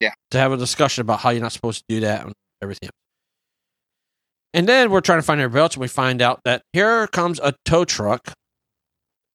[0.00, 0.14] Yeah.
[0.32, 2.90] To have a discussion about how you're not supposed to do that and everything.
[4.52, 7.38] And then we're trying to find our belts and we find out that here comes
[7.38, 8.32] a tow truck.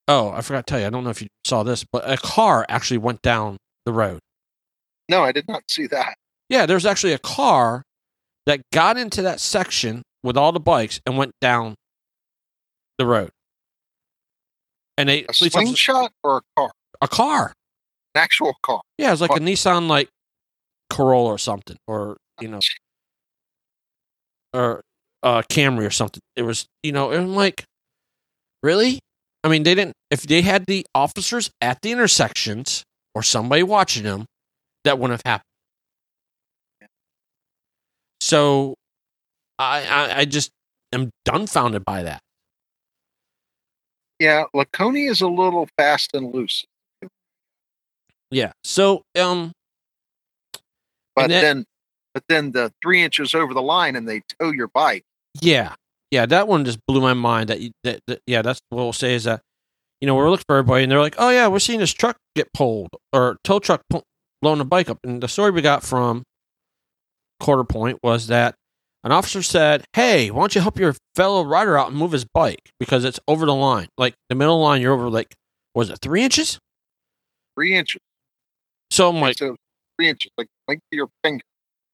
[0.08, 2.18] Oh, I forgot to tell you, I don't know if you saw this, but a
[2.18, 4.20] car actually went down the road.
[5.10, 6.16] no, I did not see that.
[6.50, 7.82] Yeah, there's actually a car
[8.46, 11.74] that got into that section with all the bikes and went down
[13.00, 13.32] the road.
[14.98, 16.72] And they A slingshot or a car?
[17.02, 17.54] a car.
[18.14, 18.82] An actual car.
[18.98, 19.42] Yeah, it was like What?
[19.42, 20.10] a Nissan like
[20.92, 22.60] Corolla or something, or you know,
[24.54, 24.82] or
[25.24, 26.22] uh Camry or something.
[26.36, 27.64] It was, you know, and I'm like,
[28.64, 29.00] really?
[29.46, 29.94] I mean, they didn't.
[30.10, 34.26] If they had the officers at the intersections or somebody watching them,
[34.86, 36.90] that wouldn't have happened.
[38.20, 38.74] So,
[39.60, 40.50] I, I, I just
[40.92, 42.22] am dumbfounded by that.
[44.20, 46.66] Yeah, Laconia is a little fast and loose,
[48.32, 48.52] Yeah.
[48.64, 49.52] So, um,
[51.16, 51.66] but then- then,
[52.16, 55.04] but then the three inches over the line and they tow your bike.
[55.40, 55.76] Yeah,
[56.16, 57.50] yeah, that one just blew my mind.
[57.50, 59.42] That, that, that yeah, that's what we'll say is that
[60.02, 62.18] you know we're looking for everybody, and they're like, oh yeah, we're seeing this truck
[62.36, 64.04] get pulled or tow truck pull,
[64.42, 64.98] blowing a bike up.
[65.04, 66.24] And the story we got from
[67.40, 68.56] Quarter Point was that
[69.04, 72.26] an officer said, "Hey, why don't you help your fellow rider out and move his
[72.26, 74.82] bike because it's over the line, like the middle line.
[74.82, 75.36] You're over like
[75.76, 76.58] was it three inches?
[77.56, 78.02] Three inches.
[78.92, 79.56] So I'm like, so
[79.98, 81.44] three inches, like like your finger.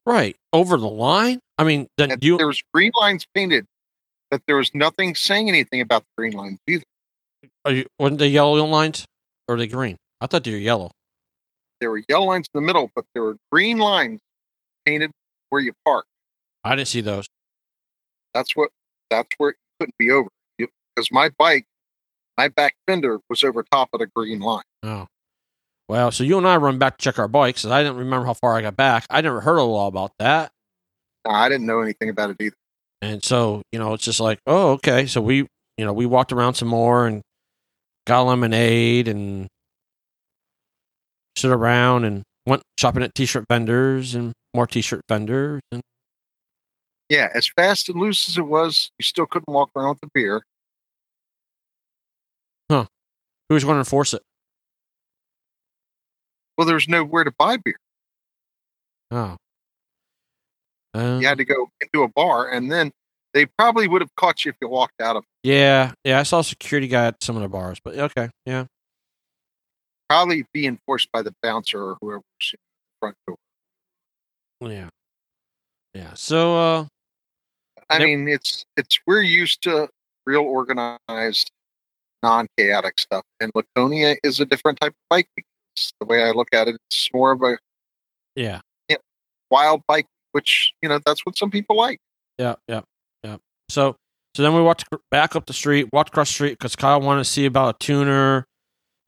[0.05, 1.39] right over the line.
[1.57, 3.65] I mean, then And you there was green lines painted,
[4.31, 6.83] but there was nothing saying anything about the green lines either.
[7.65, 9.05] are you wasn't they yellow lines
[9.47, 9.97] or are they green?
[10.21, 10.91] I thought they were yellow.
[11.81, 14.21] There were yellow lines in the middle, but there were green lines
[14.85, 15.11] painted
[15.49, 16.05] where you park.
[16.63, 17.27] I didn't see those.
[18.33, 18.69] That's what.
[19.09, 20.29] That's where it couldn't be over.
[20.57, 21.65] Because my bike,
[22.37, 24.63] my back fender was over top of the green line.
[24.83, 25.07] Oh.
[25.89, 28.25] Well, so you and I run back to check our bikes, and I didn't remember
[28.25, 29.05] how far I got back.
[29.09, 30.51] I never heard a law about that.
[31.25, 32.55] I didn't know anything about it either.
[33.01, 35.05] And so, you know, it's just like, oh, okay.
[35.05, 37.21] So we, you know, we walked around some more and
[38.05, 39.47] got lemonade and
[41.35, 45.61] stood around and went shopping at t-shirt vendors and more t-shirt vendors.
[45.71, 45.81] And
[47.09, 50.09] Yeah, as fast and loose as it was, you still couldn't walk around with the
[50.13, 50.43] beer.
[52.69, 52.85] Huh
[53.51, 54.23] who's going to enforce it?
[56.57, 57.75] Well, there was nowhere to buy beer.
[59.11, 59.35] Oh.
[60.93, 62.91] Uh, You had to go into a bar, and then
[63.33, 65.23] they probably would have caught you if you walked out of.
[65.43, 66.19] yeah, yeah.
[66.19, 68.65] I saw a security guy at some of the bars, but okay, yeah.
[70.09, 73.37] Probably be enforced by the bouncer or whoever's in the front door.
[74.69, 74.89] Yeah.
[75.93, 76.13] Yeah.
[76.15, 76.85] So, uh,
[77.89, 79.89] I mean, it's it's we're used to
[80.25, 81.51] real organized,
[82.23, 85.27] non-chaotic stuff, and Laconia is a different type of bike.
[85.99, 87.57] The way I look at it, it's more of a
[88.35, 88.59] yeah.
[89.49, 91.99] wild bike, which you know that's what some people like.
[92.37, 92.81] Yeah, yeah,
[93.23, 93.37] yeah.
[93.69, 93.95] So,
[94.35, 97.23] so then we walked back up the street, walked across the street because Kyle wanted
[97.23, 98.45] to see about a tuner.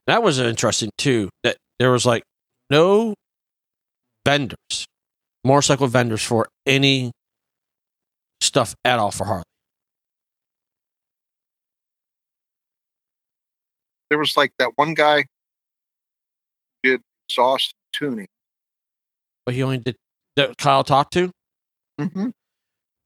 [0.06, 1.30] That was interesting too.
[1.42, 2.22] That there was like
[2.70, 3.14] no
[4.24, 4.86] vendors,
[5.44, 7.12] motorcycle vendors for any
[8.40, 9.44] stuff at all for Harley.
[14.10, 15.24] There was like that one guy
[16.82, 18.28] did exhaust tuning.
[19.44, 19.96] But he only did
[20.36, 21.30] that Kyle talked to.
[22.00, 22.30] Mm-hmm.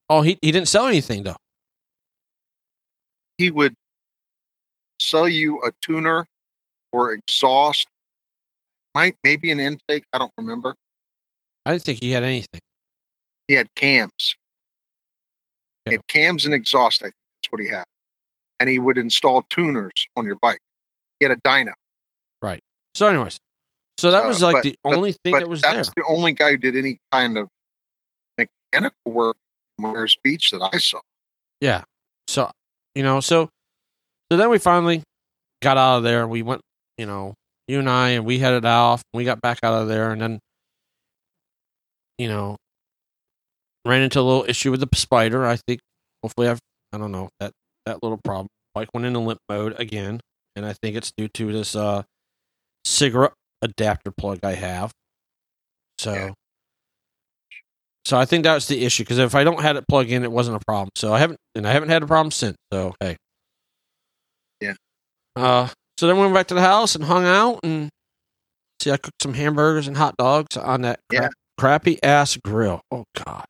[0.09, 1.37] Oh, he he didn't sell anything though.
[3.37, 3.75] He would
[5.01, 6.27] sell you a tuner
[6.93, 7.87] or exhaust,
[8.95, 10.05] might maybe an intake.
[10.13, 10.75] I don't remember.
[11.67, 12.61] I didn't think he had anything.
[13.47, 14.35] He had cams.
[15.85, 17.03] He had cams and exhaust.
[17.03, 17.85] I think that's what he had,
[18.59, 20.61] and he would install tuners on your bike.
[21.21, 21.73] He had a dyno.
[22.41, 22.61] Right.
[22.95, 23.39] So, anyways,
[23.99, 25.83] so that Uh, was like but- the but- only thing but that was there.
[25.83, 27.49] the only guy who did any kind of
[28.39, 29.37] mechanical work
[29.79, 31.01] in Weirs Beach that I saw.
[31.61, 31.85] Yeah.
[32.29, 32.51] So,
[32.95, 33.49] you know, so
[34.31, 35.03] so then we finally
[35.63, 36.27] got out of there.
[36.29, 36.61] We went,
[36.97, 37.35] you know,
[37.67, 39.03] you and I, and we headed off.
[39.13, 40.39] We got back out of there, and then,
[42.19, 42.57] you know,
[43.85, 45.47] ran into a little issue with the Spyder.
[45.47, 45.81] I think
[46.23, 46.61] hopefully I've
[46.93, 47.53] I don't know that
[47.87, 48.49] that little problem.
[48.75, 50.21] Bike went into limp mode again,
[50.57, 52.03] and I think it's due to this uh
[52.85, 54.93] cigarette adapter plug I have.
[55.99, 56.13] So.
[56.15, 56.31] Yeah.
[58.05, 60.23] So I think that was the issue because if I don't had it plug in,
[60.25, 60.89] it wasn't a problem.
[60.95, 62.57] So I haven't, and I haven't had a problem since.
[62.73, 63.17] So hey,
[64.63, 64.75] Yeah.
[65.37, 65.69] Uh,
[65.99, 67.91] so then we went back to the house and hung out and
[68.81, 68.91] see.
[68.91, 71.29] I cooked some hamburgers and hot dogs on that crap, Yeah.
[71.59, 72.81] crappy ass grill.
[72.91, 73.45] Oh God.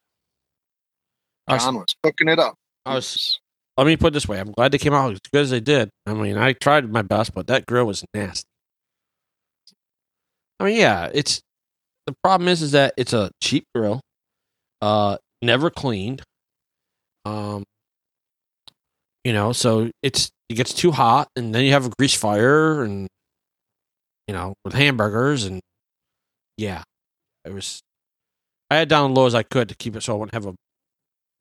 [1.47, 2.57] I was- was cooking it up.
[2.85, 3.39] I was-
[3.77, 5.61] let me put it this way: I'm glad they came out as good as they
[5.61, 5.89] did.
[6.05, 8.48] I mean, I tried my best, but that grill was nasty.
[10.61, 11.41] I mean, yeah, it's
[12.07, 14.01] the problem is is that it's a cheap grill,
[14.81, 16.23] uh, never cleaned.
[17.25, 17.65] Um,
[19.25, 22.83] you know, so it's it gets too hot, and then you have a grease fire,
[22.83, 23.09] and
[24.27, 25.61] you know, with hamburgers, and
[26.57, 26.83] yeah,
[27.45, 27.81] it was.
[28.71, 30.47] I had down as low as I could to keep it so I wouldn't have
[30.47, 30.55] a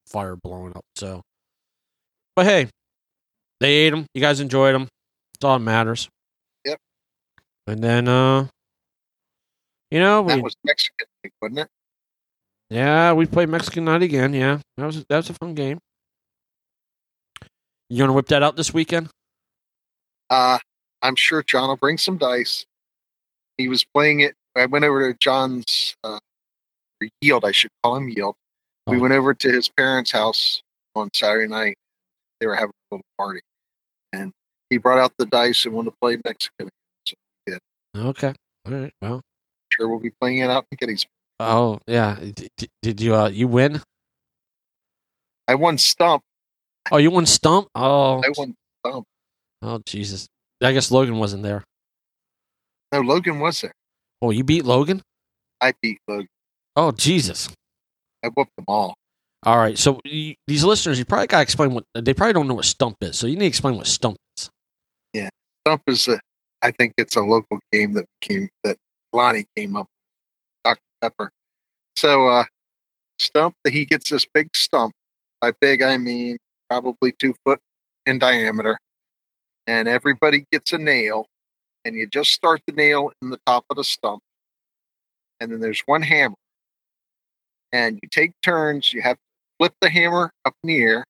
[0.08, 0.86] fire blowing up.
[0.96, 1.22] So,
[2.36, 2.70] but hey,
[3.60, 4.06] they ate them.
[4.14, 4.88] You guys enjoyed them.
[5.34, 6.08] That's all that matters.
[6.66, 6.78] Yep.
[7.68, 8.48] And then, uh,
[9.92, 11.08] you know, we That was Mexican,
[11.42, 11.68] wasn't it?
[12.70, 14.34] yeah, we played Mexican night again.
[14.34, 15.80] Yeah, that was that was a fun game.
[17.90, 19.10] You gonna whip that out this weekend?
[20.30, 20.60] Uh,
[21.02, 22.66] I'm sure John will bring some dice.
[23.58, 24.36] He was playing it.
[24.56, 26.20] I went over to John's uh,
[27.22, 27.46] Yield.
[27.46, 28.36] I should call him Yield.
[28.88, 29.00] We Oh.
[29.02, 30.62] went over to his parents' house
[30.96, 31.78] on Saturday night.
[32.40, 33.42] They were having a little party,
[34.12, 34.34] and
[34.70, 36.70] he brought out the dice and wanted to play Mexican.
[37.96, 38.34] Okay.
[38.66, 38.94] All right.
[39.02, 39.22] Well.
[39.80, 41.12] We'll be playing it out in Gettysburg.
[41.40, 42.16] Oh yeah.
[42.20, 43.82] D- d- did you uh you win?
[45.48, 46.24] I won Stump.
[46.92, 47.68] Oh, you won stump.
[47.76, 48.22] Oh.
[48.24, 49.06] I won Stump.
[49.62, 50.28] Oh Jesus.
[50.62, 51.64] I guess Logan wasn't there.
[52.92, 53.74] No, Logan was there.
[54.22, 55.02] Oh, you beat Logan.
[55.62, 56.28] I beat Logan.
[56.76, 57.50] Oh Jesus.
[58.24, 58.96] I whooped them all.
[59.44, 59.78] All right.
[59.78, 62.66] So you, these listeners, you probably got to explain what they probably don't know what
[62.66, 63.18] stump is.
[63.18, 64.50] So you need to explain what stump is.
[65.14, 65.30] Yeah,
[65.66, 66.20] stump is a,
[66.62, 68.78] I think it's a local game that came that
[69.14, 69.88] Lonnie came up
[70.64, 70.82] Dr.
[71.02, 71.32] Pepper.
[71.96, 72.44] So uh
[73.20, 74.94] Stump that he gets this big stump.
[75.42, 76.38] By big I mean
[76.70, 77.60] probably two foot
[78.06, 78.80] in diameter.
[79.66, 81.28] And everybody gets a nail
[81.84, 84.22] and you just start the nail in the top of the stump.
[85.40, 86.36] And then there's one hammer.
[87.72, 89.22] And you take turns, you have to
[89.60, 91.06] flip the hammer up in the air,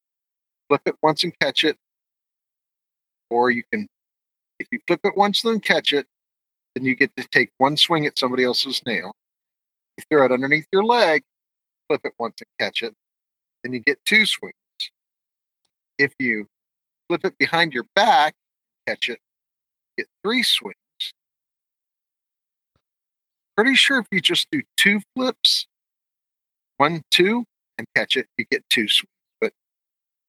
[0.69, 1.77] flip it once and catch it.
[3.29, 3.87] Or you can
[4.59, 6.07] if you flip it once and then catch it,
[6.77, 9.11] then you get to take one swing at somebody else's nail.
[9.97, 11.23] You throw it underneath your leg,
[11.89, 12.93] flip it once and catch it,
[13.63, 14.53] then you get two swings.
[15.97, 16.45] If you
[17.07, 18.35] flip it behind your back,
[18.87, 19.17] catch it,
[19.97, 20.75] get three swings.
[23.55, 25.65] Pretty sure if you just do two flips,
[26.77, 27.43] one, two,
[27.79, 29.09] and catch it, you get two swings.
[29.41, 29.51] But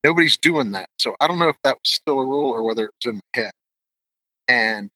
[0.03, 0.89] nobody's doing that.
[0.99, 3.17] So I don't know if that was still a rule or whether it was in
[3.17, 3.53] my head
[4.49, 4.89] and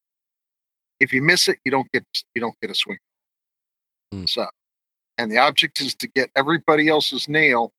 [1.03, 2.99] if you miss it, you don't get you don't get a swing.
[4.13, 4.25] Hmm.
[4.27, 4.47] So,
[5.19, 7.73] and the object is to get everybody else's nail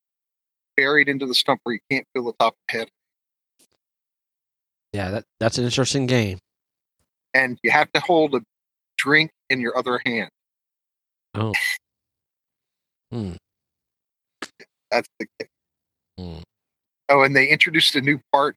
[0.77, 2.89] buried into the stump where you can't feel the top of the head,
[4.93, 6.39] Yeah, that that's an interesting game.
[7.33, 8.41] and you have to hold a
[8.97, 10.29] drink in your other hand.
[11.35, 11.53] Oh.
[13.11, 13.33] Hmm.
[14.91, 15.47] That's the game.
[16.17, 16.41] Hmm.
[17.09, 18.55] Oh, and they introduced a new part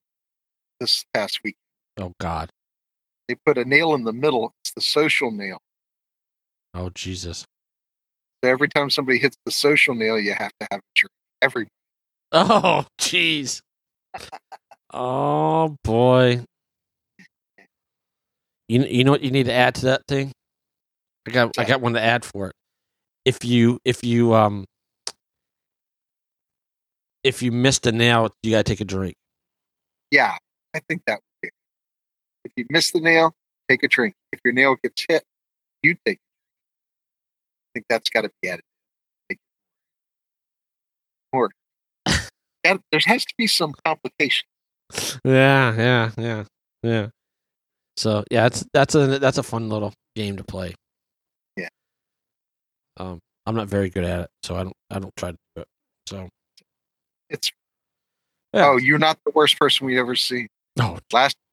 [0.80, 1.56] this past week.
[1.98, 2.50] Oh God.
[3.28, 4.52] They put a nail in the middle.
[4.62, 5.58] It's the social nail.
[6.74, 7.44] Oh Jesus.
[8.44, 11.12] So every time somebody hits the social nail, you have to have a drink.
[11.42, 11.68] Every
[12.32, 13.60] Oh jeez.
[14.92, 16.44] oh boy.
[18.68, 20.32] You you know what you need to add to that thing?
[21.26, 22.54] I got I got one to add for it.
[23.24, 24.64] If you if you um
[27.24, 29.14] if you missed a nail, you gotta take a drink.
[30.10, 30.36] Yeah,
[30.74, 31.48] I think that would be.
[31.48, 31.54] it.
[32.44, 33.32] If you miss the nail,
[33.68, 34.14] take a drink.
[34.32, 35.24] If your nail gets hit,
[35.82, 36.16] you take.
[36.16, 36.20] it.
[36.20, 38.62] I think that's got to be added.
[41.32, 41.50] More.
[42.64, 44.46] That- there has to be some complication.
[45.24, 46.44] Yeah, yeah, yeah,
[46.82, 47.08] yeah.
[47.96, 50.74] So yeah, that's that's a that's a fun little game to play.
[51.56, 51.68] Yeah.
[52.96, 55.62] Um, I'm not very good at it, so I don't I don't try to do
[55.62, 55.68] it.
[56.08, 56.28] So
[57.30, 57.50] It's
[58.52, 58.66] Yeah.
[58.68, 60.48] oh, you're not the worst person we've ever seen.
[60.76, 61.45] no, Last week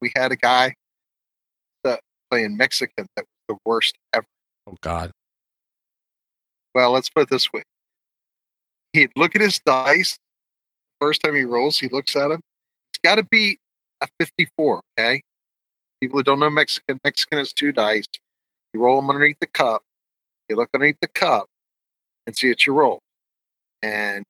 [0.00, 0.74] we had a guy
[1.84, 4.26] that playing Mexican that was the worst ever.
[4.66, 5.10] oh God,
[6.74, 7.62] Well, let's put it this way.
[8.92, 10.18] He'd look at his dice.
[11.00, 12.40] First time he rolls, he looks at him.
[12.90, 13.58] It's got to be
[14.00, 15.22] a 54, okay?
[16.00, 18.06] People who don't know Mexican, Mexican has two dice.
[18.72, 19.82] You roll them underneath the cup.
[20.48, 21.46] You look underneath the cup
[22.26, 23.00] and see what you roll.
[23.82, 24.24] And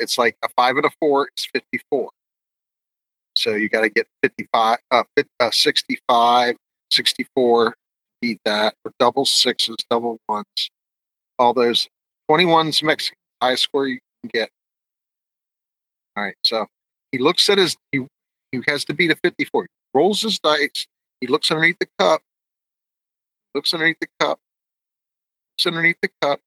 [0.00, 2.10] it's like a five and a four is 54.
[3.36, 6.56] So you got to get 55, uh, fif- uh, 65,
[6.90, 7.74] 64,
[8.20, 10.70] beat that, or double sixes, double ones
[11.38, 11.88] all those
[12.30, 14.50] 21's Mexican, highest score you can get.
[16.16, 16.66] All right, so
[17.12, 18.06] he looks at his he
[18.52, 19.64] he has to beat a 54.
[19.64, 20.86] He rolls his dice.
[21.20, 22.22] He looks underneath the cup.
[23.54, 24.38] Looks underneath the cup.
[25.54, 26.40] Looks underneath the cup.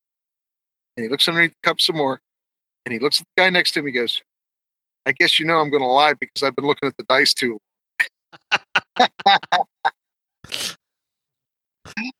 [0.97, 2.21] And he looks underneath the cup some more.
[2.85, 3.85] And he looks at the guy next to him.
[3.85, 4.21] He goes,
[5.09, 7.33] "I guess you know I'm going to lie because I've been looking at the dice
[7.33, 7.59] too."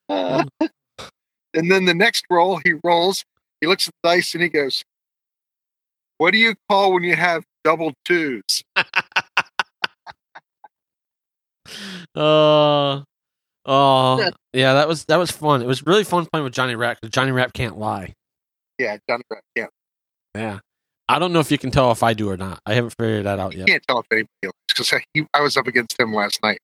[0.09, 0.47] long."
[1.53, 3.25] And then the next roll, he rolls.
[3.61, 4.83] He looks at the dice and he goes,
[6.17, 8.63] "What do you call when you have double twos?"
[12.15, 13.01] uh,
[13.65, 15.61] oh yeah, that was that was fun.
[15.61, 18.13] It was really fun playing with Johnny Rap because Johnny Rap can't lie.
[18.77, 19.71] Yeah, Johnny Rap can't.
[20.35, 20.59] Yeah,
[21.09, 22.61] I don't know if you can tell if I do or not.
[22.67, 23.53] I haven't figured that out yet.
[23.53, 23.67] you yet.
[23.67, 26.59] can't tell if anybody else because I, I was up against him last night.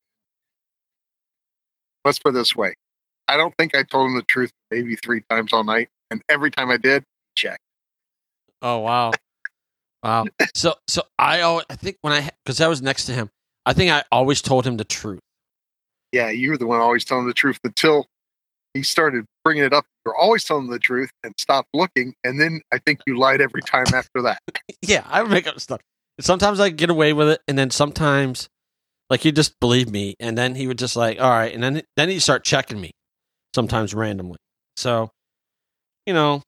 [2.06, 2.76] Let's put it this way:
[3.28, 6.52] I don't think I told him the truth maybe three times all night, and every
[6.52, 7.04] time I did,
[7.36, 7.60] check.
[8.62, 9.12] Oh wow,
[10.04, 10.26] wow.
[10.54, 13.32] So so I always, I think when I because I was next to him,
[13.66, 15.22] I think I always told him the truth.
[16.12, 18.06] Yeah, you were the one always telling the truth until
[18.76, 19.86] he started bringing it up.
[20.06, 22.14] You're always telling the truth and stopped looking.
[22.24, 24.40] And then I think you lied every time after that.
[24.82, 25.80] yeah, I make up stuff.
[26.20, 28.48] Sometimes I get away with it, and then sometimes,
[29.10, 31.82] like he just believe me, and then he would just like, all right, and then
[31.98, 32.92] then he'd start checking me,
[33.54, 34.38] sometimes randomly.
[34.78, 35.10] So,
[36.06, 36.42] you know,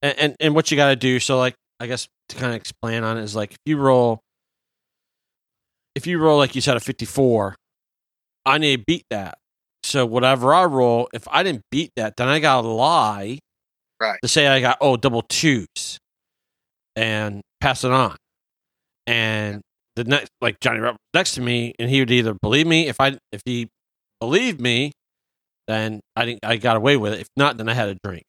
[0.00, 1.20] and and, and what you got to do.
[1.20, 4.20] So, like, I guess to kind of explain on it is like if you roll,
[5.94, 7.54] if you roll like you said a fifty four,
[8.44, 9.38] I need to beat that.
[9.84, 13.38] So whatever I roll, if I didn't beat that, then I got to lie,
[14.00, 14.18] right?
[14.22, 15.98] To say I got oh double twos,
[16.96, 18.16] and pass it on.
[19.06, 19.60] And
[19.96, 20.80] the next, like Johnny
[21.12, 23.68] next to me, and he would either believe me if I if he
[24.20, 24.92] believed me,
[25.66, 27.20] then I didn't I got away with it.
[27.20, 28.24] If not, then I had a drink.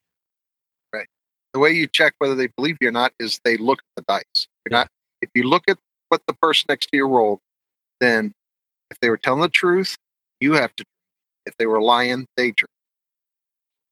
[0.92, 1.06] Right.
[1.52, 4.12] The way you check whether they believe you or not is they look at the
[4.12, 4.48] dice.
[4.64, 4.88] You're not
[5.22, 5.78] if you look at
[6.08, 7.40] what the person next to you rolled,
[8.00, 8.32] then
[8.90, 9.96] if they were telling the truth,
[10.40, 10.84] you have to
[11.46, 12.70] if they were lying, they drink.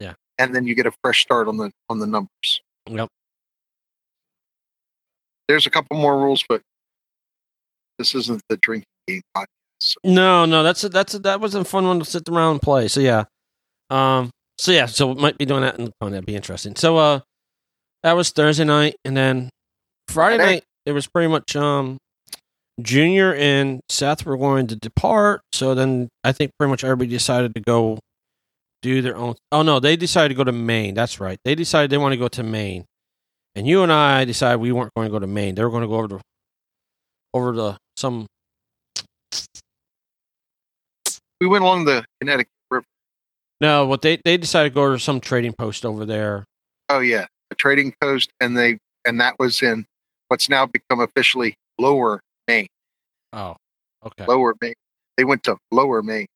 [0.01, 0.15] Yeah.
[0.39, 2.61] And then you get a fresh start on the on the numbers.
[2.89, 3.09] Yep.
[5.49, 6.63] There's a couple more rules, but
[7.99, 9.47] this isn't the drinking game podcast.
[9.79, 9.97] So.
[10.05, 12.63] No, no, that's a, that's a, that was a fun one to sit around and
[12.63, 12.87] play.
[12.89, 13.25] So yeah,
[13.91, 16.13] um, so yeah, so we might be doing that in the fun.
[16.13, 16.77] That'd be interesting.
[16.77, 17.21] So uh,
[18.03, 19.51] that was Thursday night, and then
[20.09, 21.99] Friday, Friday night it was pretty much um,
[22.81, 25.43] Junior and Seth were going to depart.
[25.53, 27.99] So then I think pretty much everybody decided to go
[28.81, 29.35] do their own.
[29.51, 30.95] Oh no, they decided to go to Maine.
[30.95, 31.39] That's right.
[31.45, 32.85] They decided they want to go to Maine,
[33.55, 35.55] and you and I decided we weren't going to go to Maine.
[35.55, 36.21] They were going to go over to
[37.35, 38.27] over to some
[41.41, 42.85] we went along the Connecticut River.
[43.61, 46.45] No, what they they decided to go to some trading post over there.
[46.89, 49.85] Oh yeah, a trading post, and they and that was in
[50.29, 52.67] what's now become officially Lower Maine.
[53.33, 53.57] Oh,
[54.05, 54.27] okay.
[54.27, 54.75] Lower Maine.
[55.17, 56.27] They went to Lower Maine.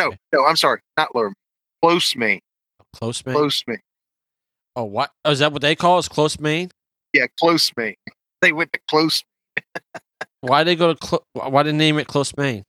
[0.00, 0.16] Okay.
[0.32, 1.34] No, no, I'm sorry, not Lower Maine.
[1.82, 2.40] Close Maine.
[2.94, 3.34] Close Maine.
[3.34, 3.80] Close Maine.
[4.74, 5.10] Oh, what?
[5.24, 6.08] Oh, is that what they call it?
[6.08, 6.70] Close Maine?
[7.12, 7.94] Yeah, Close Maine.
[8.42, 9.22] They went to Close.
[10.40, 10.98] why they go to?
[10.98, 12.62] Clo- why did they name it Close Maine?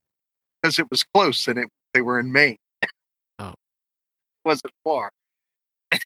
[0.61, 2.57] because it was close and it they were in Maine.
[3.39, 3.55] Oh, it
[4.45, 5.11] wasn't far.
[5.93, 5.99] so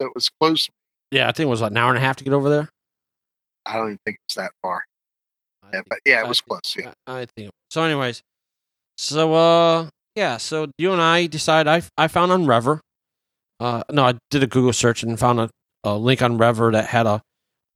[0.00, 0.68] it was close.
[1.10, 2.68] Yeah, I think it was like an hour and a half to get over there.
[3.64, 4.84] I don't even think it's that far.
[5.72, 6.74] Yeah, but yeah, it was close.
[6.78, 7.50] Yeah, I think.
[7.70, 8.22] So, anyways,
[8.96, 11.68] so uh, yeah, so you and I decided.
[11.68, 12.80] I I found on Rever.
[13.58, 15.50] Uh, no, I did a Google search and found a,
[15.84, 17.22] a link on Rever that had a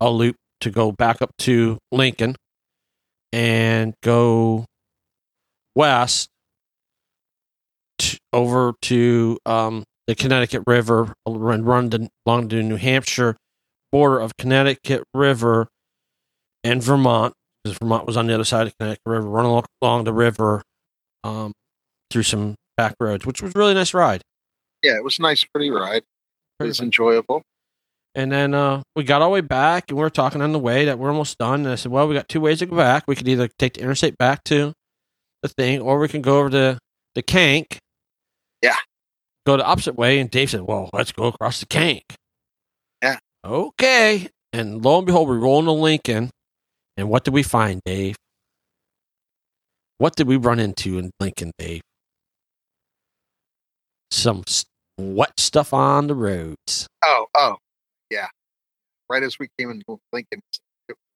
[0.01, 2.37] a loop to go back up to Lincoln
[3.33, 4.67] and go
[5.75, 6.29] west
[7.99, 13.37] t- over to um, the Connecticut River and run to, along the New Hampshire
[13.93, 15.69] border of Connecticut River
[16.63, 20.05] and Vermont, because Vermont was on the other side of the Connecticut River, running along,
[20.05, 20.63] the river
[21.25, 21.53] um,
[22.11, 24.23] through some back roads, which was a really nice ride.
[24.83, 26.03] Yeah, it was a nice, pretty ride.
[26.61, 27.43] It was enjoyable.
[28.15, 30.59] And then uh, we got all the way back, and we were talking on the
[30.59, 31.61] way that we're almost done.
[31.61, 33.05] And I said, "Well, we got two ways to go back.
[33.07, 34.73] We could either take the interstate back to
[35.43, 36.79] the thing, or we can go over to
[37.15, 37.79] the Kanc.
[38.63, 38.77] Yeah.
[39.47, 40.19] Go the opposite way.
[40.21, 42.03] And Dave said, Well, let's go across the Kanc.
[43.03, 43.19] Yeah.
[43.45, 44.29] Okay.
[44.53, 46.31] And lo and behold, we roll into Lincoln.
[46.97, 48.17] And what did we find, Dave?
[49.99, 51.83] What did we run into in Lincoln, Dave?
[54.11, 54.45] Some
[54.99, 56.87] wet stuff on the roads.
[57.05, 57.57] Oh, oh,
[58.11, 58.27] yeah.
[59.09, 60.41] Right as we came into Lincoln,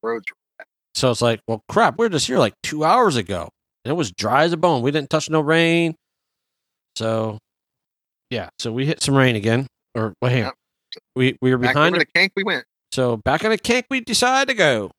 [0.01, 0.67] roads were wet.
[0.93, 3.49] So it's like, well, crap, we are just here like two hours ago
[3.85, 4.81] and it was dry as a bone.
[4.81, 5.95] We didn't touch no rain.
[6.97, 7.37] So,
[8.31, 8.49] yeah.
[8.57, 9.67] So we hit some rain again.
[9.93, 10.51] Or well, hang
[11.15, 12.29] We we were behind back the Kanc.
[12.35, 12.65] We went.
[12.91, 14.91] So back on the Kanc, we decided to go.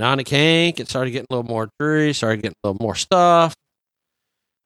[0.00, 2.14] Now on the Kanc, it started getting a little more dreary.
[2.14, 3.54] Started getting a little more stuff.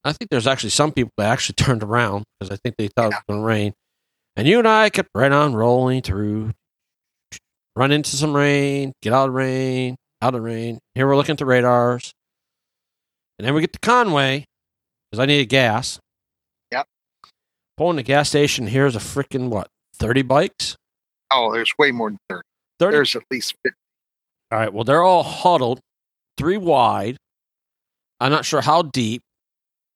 [0.05, 3.11] I think there's actually some people that actually turned around because I think they thought
[3.11, 3.17] yeah.
[3.17, 3.73] it was going to rain.
[4.37, 6.53] And you and I kept right on rolling through,
[7.75, 10.79] run into some rain, get out of rain, out of rain.
[10.95, 12.13] Here we're looking at the radars.
[13.39, 14.45] And then we get to Conway
[15.11, 15.99] because I needed gas.
[16.71, 16.87] Yep.
[17.77, 18.69] Pulling the gas station.
[18.69, 19.67] Here's a freaking what?
[19.97, 20.77] Thirty bikes.
[21.33, 22.47] Oh, there's way more than thirty.
[22.79, 22.93] 30?
[22.93, 23.79] There's at least fifty.
[24.55, 24.73] All right.
[24.73, 25.81] Well, they're all huddled,
[26.39, 27.17] three wide.
[28.21, 29.23] I'm not sure how deep.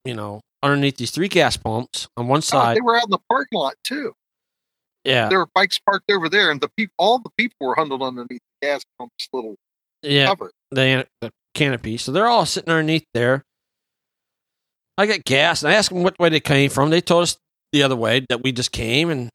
[0.04, 2.72] You know, underneath these three gas pumps on one oh, side.
[2.72, 4.14] Oh, they were out in the parking lot too.
[5.04, 8.02] Yeah, there were bikes parked over there, and the people, all the people were huddled
[8.02, 9.54] underneath the gas pumps little
[10.02, 10.50] yeah, cover.
[10.72, 11.96] The, the canopy.
[11.96, 13.44] So they're all sitting underneath there.
[14.96, 16.90] I got gas and I asked them what way they came from.
[16.90, 17.36] They told us
[17.72, 19.30] the other way that we just came and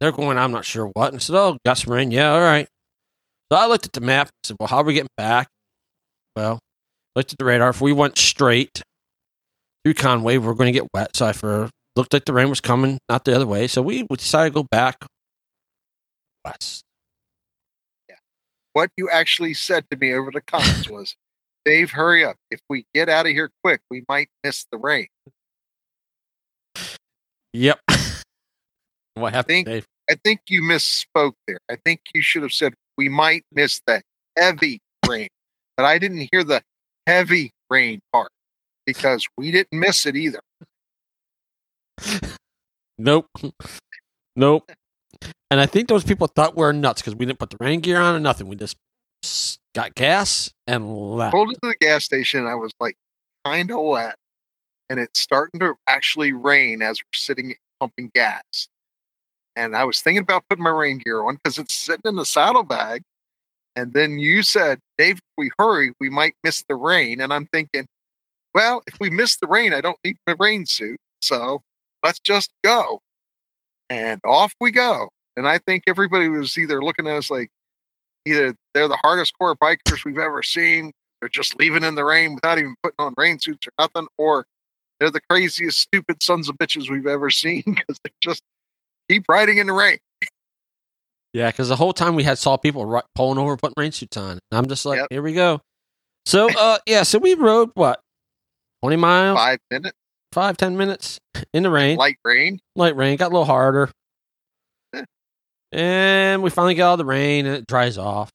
[0.00, 1.08] they're going, I'm not sure what.
[1.08, 2.12] And I said, Oh, got some rain.
[2.12, 2.68] Yeah, all right.
[3.52, 5.48] So I looked at the map and said, Well, how are we getting back?
[6.36, 6.58] Well,
[7.16, 7.70] looked at the radar.
[7.70, 8.82] If we went straight,
[9.84, 10.38] through Conway.
[10.38, 12.98] We are going to get wet, so I for looked like the rain was coming,
[13.08, 13.66] not the other way.
[13.66, 15.04] So we, decided to go back
[16.44, 16.82] west.
[18.08, 18.16] Yeah.
[18.72, 21.16] What you actually said to me over the comments was,
[21.64, 22.36] Dave, hurry up.
[22.50, 25.08] If we get out of here quick, we might miss the rain.
[27.52, 27.80] Yep.
[29.14, 29.86] what happened, think, Dave?
[30.08, 31.58] I think you misspoke there.
[31.70, 34.02] I think you should have said we might miss the
[34.36, 34.78] heavy
[35.08, 35.28] rain,
[35.74, 36.60] but I didn't hear the
[37.06, 38.30] heavy rain part
[38.84, 40.40] because we didn't miss it either.
[42.98, 43.26] Nope.
[44.36, 44.70] Nope.
[45.50, 47.80] And I think those people thought we are nuts because we didn't put the rain
[47.80, 48.48] gear on or nothing.
[48.48, 48.76] We just
[49.74, 51.32] got gas and left.
[51.32, 52.46] Pulled into the gas station.
[52.46, 52.96] I was like
[53.46, 54.16] kind of wet,
[54.90, 58.68] and it's starting to actually rain as we're sitting pumping gas.
[59.56, 62.24] And I was thinking about putting my rain gear on because it's sitting in the
[62.24, 63.02] saddlebag.
[63.76, 67.20] And then you said, Dave, if we hurry, we might miss the rain.
[67.20, 67.86] And I'm thinking,
[68.54, 70.98] well, if we miss the rain, I don't need my rain suit.
[71.20, 71.62] So
[72.02, 73.00] let's just go.
[73.88, 75.08] And off we go.
[75.36, 77.50] And I think everybody was either looking at us like
[78.26, 82.34] either they're the hardest core bikers we've ever seen, they're just leaving in the rain
[82.34, 84.46] without even putting on rain suits or nothing, or
[84.98, 88.42] they're the craziest, stupid sons of bitches we've ever seen because they just
[89.10, 89.98] keep riding in the rain.
[91.32, 94.32] Yeah, because the whole time we had saw people pulling over, putting rain suits on.
[94.32, 95.08] And I'm just like, yep.
[95.10, 95.60] here we go.
[96.26, 98.00] So, uh, yeah, so we rode what,
[98.82, 99.96] twenty miles, five minutes,
[100.32, 101.20] five ten minutes
[101.52, 103.16] in the rain, light rain, light rain.
[103.16, 103.90] Got a little harder,
[105.72, 108.30] and we finally get all the rain, and it dries off.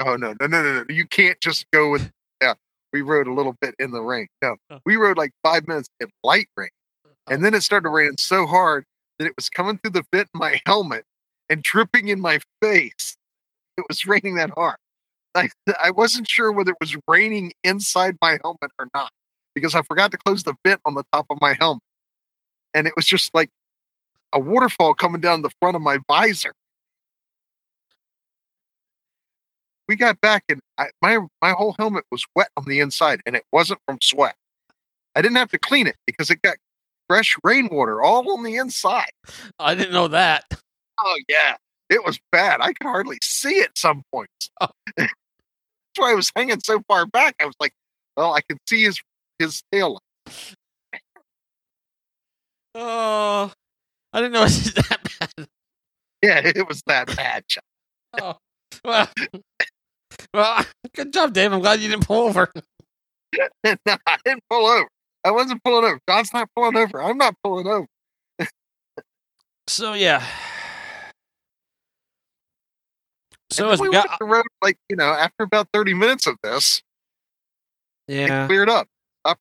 [0.00, 0.84] Oh no, no, no, no, no!
[0.88, 2.10] You can't just go with.
[2.42, 2.54] Yeah,
[2.92, 4.28] we rode a little bit in the rain.
[4.42, 6.68] No, we rode like five minutes in light rain,
[7.28, 8.84] and then it started raining so hard
[9.18, 11.04] that it was coming through the vent in my helmet
[11.48, 13.16] and dripping in my face.
[13.78, 14.76] It was raining that hard.
[15.34, 15.48] I,
[15.82, 19.10] I wasn't sure whether it was raining inside my helmet or not
[19.54, 21.82] because I forgot to close the vent on the top of my helmet.
[22.74, 23.48] And it was just like
[24.32, 26.52] a waterfall coming down the front of my visor.
[29.88, 33.36] We got back and I, my my whole helmet was wet on the inside and
[33.36, 34.34] it wasn't from sweat.
[35.14, 36.56] I didn't have to clean it because it got
[37.08, 39.10] fresh rainwater all on the inside.
[39.58, 40.44] I didn't know that.
[41.00, 41.56] Oh yeah,
[41.90, 42.60] it was bad.
[42.60, 44.50] I could hardly see at some points.
[44.60, 44.68] Oh.
[44.96, 45.10] That's
[45.96, 47.36] why I was hanging so far back.
[47.40, 47.72] I was like,
[48.16, 49.00] well, I can see his
[49.38, 50.00] his tail.
[52.74, 53.52] Oh,
[54.12, 55.48] I didn't know it was that bad.
[56.22, 57.44] Yeah, it was that bad.
[58.20, 58.36] oh,
[58.84, 59.08] well,
[60.34, 61.52] well, good job, Dave.
[61.52, 62.52] I'm glad you didn't pull over.
[63.64, 63.76] no,
[64.06, 64.88] I didn't pull over.
[65.26, 66.00] I wasn't pulling over.
[66.08, 66.84] Jon's not pulling mm.
[66.84, 67.02] over.
[67.02, 67.88] I'm not pulling over.
[69.66, 70.24] so yeah.
[73.50, 76.80] So as we, got the road, like you know, after about thirty minutes of this,
[78.06, 78.86] yeah, it cleared up,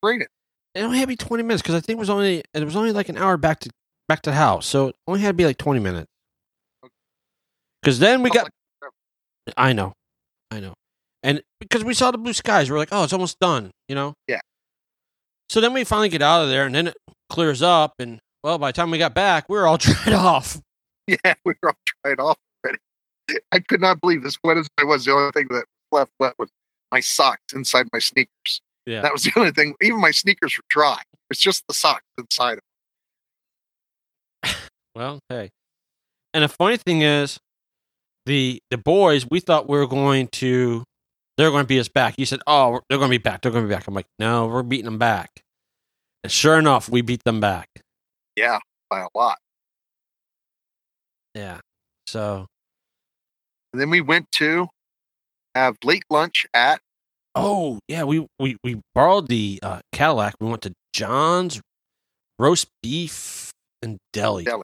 [0.01, 0.27] raining.
[0.73, 2.75] It only had to be twenty minutes because I think it was only it was
[2.75, 3.69] only like an hour back to
[4.07, 6.07] back to the house, so it only had to be like twenty minutes.
[7.81, 8.49] Because then we got,
[9.55, 9.93] I know,
[10.49, 10.73] I know,
[11.21, 14.13] and because we saw the blue skies, we're like, oh, it's almost done, you know.
[14.27, 14.39] Yeah.
[15.49, 16.97] So then we finally get out of there, and then it
[17.29, 20.59] clears up, and well, by the time we got back, we were all dried off.
[21.07, 22.79] Yeah, we were all dried off already.
[23.51, 25.05] I could not believe this wet as I was.
[25.05, 26.49] The only thing that left wet was
[26.91, 28.61] my socks inside my sneakers.
[28.85, 29.75] Yeah, that was the only thing.
[29.81, 31.01] Even my sneakers were dry.
[31.29, 32.59] It's just the socks inside
[34.43, 34.55] of them.
[34.95, 35.49] well, hey,
[36.33, 37.39] and the funny thing is,
[38.25, 40.83] the the boys we thought we were going to
[41.37, 42.15] they're going to beat us back.
[42.17, 43.41] You said, "Oh, they're going to be back.
[43.41, 45.41] They're going to be back." I'm like, "No, we're beating them back."
[46.23, 47.67] And sure enough, we beat them back.
[48.35, 48.59] Yeah,
[48.89, 49.37] by a lot.
[51.33, 51.59] Yeah.
[52.07, 52.47] So.
[53.73, 54.67] And then we went to
[55.53, 56.79] have late lunch at.
[57.35, 60.35] Oh yeah, we we we borrowed the uh, Cadillac.
[60.39, 61.59] We went to John's
[62.39, 64.45] roast beef and deli.
[64.45, 64.63] deli.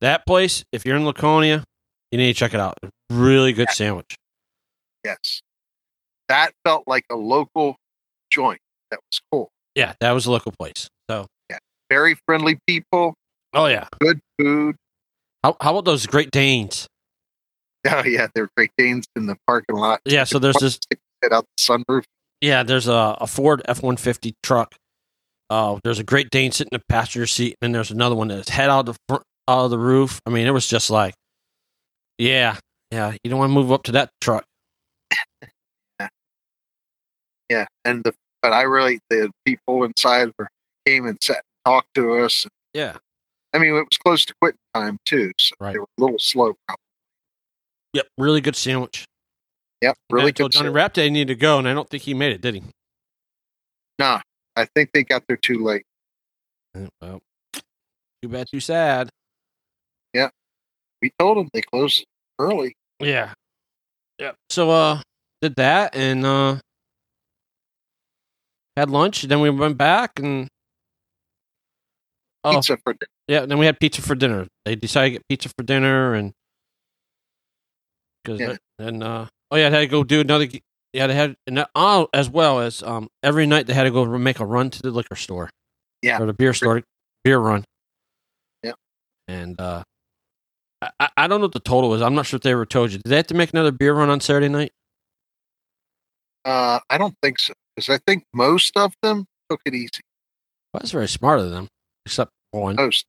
[0.00, 1.62] That place, if you're in Laconia,
[2.10, 2.78] you need to check it out.
[3.10, 4.16] Really good sandwich.
[5.04, 5.42] Yes
[6.30, 7.76] that felt like a local
[8.30, 8.60] joint.
[8.90, 9.50] That was cool.
[9.74, 10.88] Yeah, that was a local place.
[11.10, 11.58] So yeah,
[11.90, 13.14] very friendly people.
[13.52, 14.76] Oh yeah, good food.
[15.44, 16.86] How how about those Great Danes?
[17.88, 20.00] Oh yeah, they're Great Danes in the parking lot.
[20.04, 20.78] Yeah, so there's this
[21.22, 22.04] head out the sunroof.
[22.40, 24.74] Yeah, there's a, a Ford F one fifty truck.
[25.48, 28.48] Uh, there's a Great Dane sitting in the passenger seat, and there's another one that's
[28.48, 30.20] head out of the front, out of the roof.
[30.24, 31.14] I mean, it was just like,
[32.18, 32.56] yeah,
[32.92, 34.44] yeah, you don't want to move up to that truck
[37.50, 40.48] yeah, and the but I really the people inside were
[40.86, 42.46] came and sat and talked to us.
[42.72, 42.96] Yeah,
[43.52, 45.72] I mean it was close to quitting time too, so right.
[45.72, 46.54] they were a little slow.
[46.66, 46.82] Probably.
[47.92, 49.04] Yep, really good sandwich.
[49.82, 50.52] Yep, really and good.
[50.52, 52.62] Johnny Rap Day needed to go, and I don't think he made it, did he?
[53.98, 54.20] Nah,
[54.56, 55.84] I think they got there too late.
[57.02, 57.20] Well,
[58.22, 59.10] too bad, too sad.
[60.14, 60.28] Yeah,
[61.02, 62.04] we told them they closed
[62.38, 62.76] early.
[63.00, 63.32] Yeah.
[64.18, 64.32] yeah.
[64.50, 65.00] So uh
[65.42, 66.58] did that and uh
[68.80, 70.48] had lunch, then we went back and
[72.42, 73.08] Oh Pizza for dinner.
[73.28, 74.46] yeah, then we had pizza for dinner.
[74.64, 76.32] They decided to get pizza for dinner and
[78.24, 78.56] because Yeah.
[78.78, 80.46] and uh oh yeah, they had to go do another
[80.94, 83.90] yeah, they had and that- oh as well as um every night they had to
[83.90, 85.50] go make a run to the liquor store.
[86.02, 86.18] Yeah.
[86.20, 86.82] Or the beer store
[87.24, 87.64] beer run.
[88.62, 88.72] Yeah,
[89.28, 89.82] And uh
[90.82, 92.00] I- I, I don't know what the total is.
[92.00, 92.98] I'm not sure if they ever told you.
[92.98, 94.72] Did they have to make another beer run on Saturday night?
[96.46, 100.00] Uh, I don't think so because I think most of them took it easy.
[100.72, 101.68] Well, that's very smart of them,
[102.06, 102.76] except one.
[102.76, 103.04] Most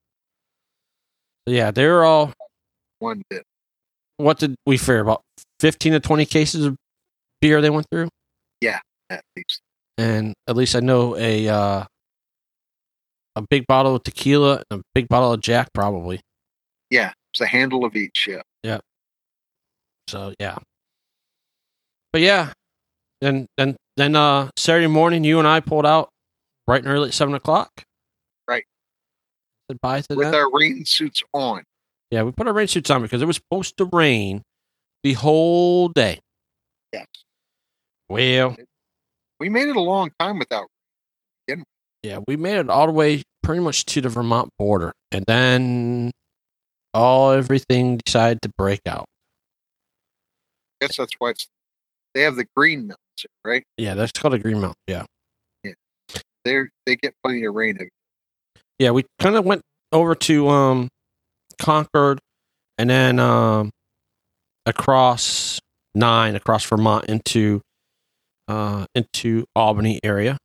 [1.46, 2.34] Yeah, they were all.
[3.00, 3.44] one did.
[4.18, 5.22] What did we figure about
[5.60, 6.76] fifteen to twenty cases of
[7.42, 8.10] beer they went through,
[8.62, 9.62] Yeah, At least.
[9.98, 11.86] and at least I know a uh,
[13.36, 16.20] a big bottle of tequila and a big bottle of Jack probably.
[16.92, 18.28] Yeah, it's a handle of each.
[18.64, 18.80] Yeah.
[20.08, 20.58] So yeah,
[22.12, 22.52] but yeah,
[23.22, 26.10] then then then uh Saturday morning, you and I pulled out
[26.68, 27.70] bright and early at seven o'clock.
[28.48, 28.64] Right.
[29.70, 30.36] Said bye to With that.
[30.38, 31.64] our rain suits on.
[32.10, 34.42] Yeah, we put our rain suits on because it was supposed to rain
[35.04, 36.20] the whole day.
[36.92, 37.06] Yes.
[38.10, 38.58] Well,
[39.40, 40.68] We made it a long time without.
[42.04, 46.12] yeah, we made it all the way pretty much to the Vermont border, and then
[46.94, 49.06] all everything decided to break out.
[50.82, 51.34] I guess that's why.
[52.14, 52.92] They have the green
[53.46, 53.64] right?
[53.78, 54.76] Yeah, that's called a green mountain.
[54.88, 55.06] Yeah,
[55.64, 55.74] Yeah.
[56.46, 57.78] They they get plenty of rain.
[58.80, 60.88] yeah, we kind of went over to um
[61.60, 62.20] Concord,
[62.78, 63.70] and then um
[64.66, 65.60] across
[65.94, 67.62] nine across Vermont into
[68.48, 70.38] uh into Albany area,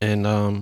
[0.00, 0.60] and um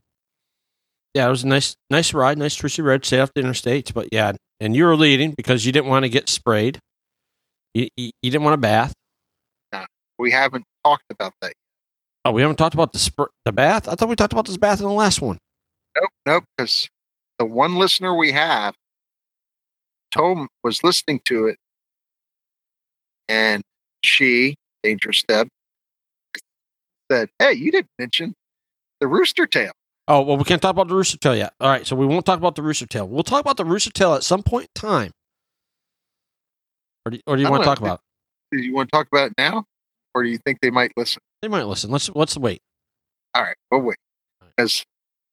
[1.15, 4.09] yeah, it was a nice nice ride, nice Trucy Red, stayed off the interstates, but
[4.13, 6.79] yeah, and you were leading because you didn't want to get sprayed.
[7.75, 8.93] You, you, you didn't want a bath.
[10.19, 11.53] We haven't talked about that.
[12.25, 13.89] Oh, we haven't talked about the sp- the bath.
[13.89, 15.39] I thought we talked about this bath in the last one.
[15.95, 16.45] Nope, nope.
[16.57, 16.89] Because
[17.39, 18.75] the one listener we have,
[20.12, 21.59] Tom was listening to it,
[23.29, 23.62] and
[24.03, 25.49] she, Dangerous Deb,
[27.11, 28.35] said, "Hey, you didn't mention
[29.01, 29.73] the rooster tail."
[30.09, 31.53] Oh well, we can't talk about the rooster tail yet.
[31.61, 33.09] All right, so we won't talk about the rooster tail.
[33.09, 35.12] We'll talk about the rooster tail at some point in time.
[37.05, 38.01] Or do, or do you want to talk about?
[38.51, 39.64] Do you want to talk about it now,
[40.17, 41.21] or do you think they might listen?
[41.43, 41.91] They might listen.
[41.91, 42.62] Let's let's wait.
[43.35, 43.99] All right, we'll wait.
[44.57, 44.83] Because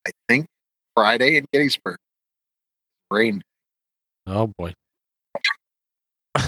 [0.06, 0.46] I think
[0.94, 1.96] Friday in Gettysburg,
[3.10, 3.42] rain.
[4.28, 4.74] Oh boy.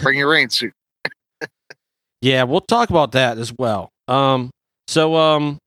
[0.02, 0.74] Bring your rain suit.
[2.22, 3.92] Yeah, we'll talk about that as well.
[4.08, 4.50] Um.
[4.88, 5.60] So um.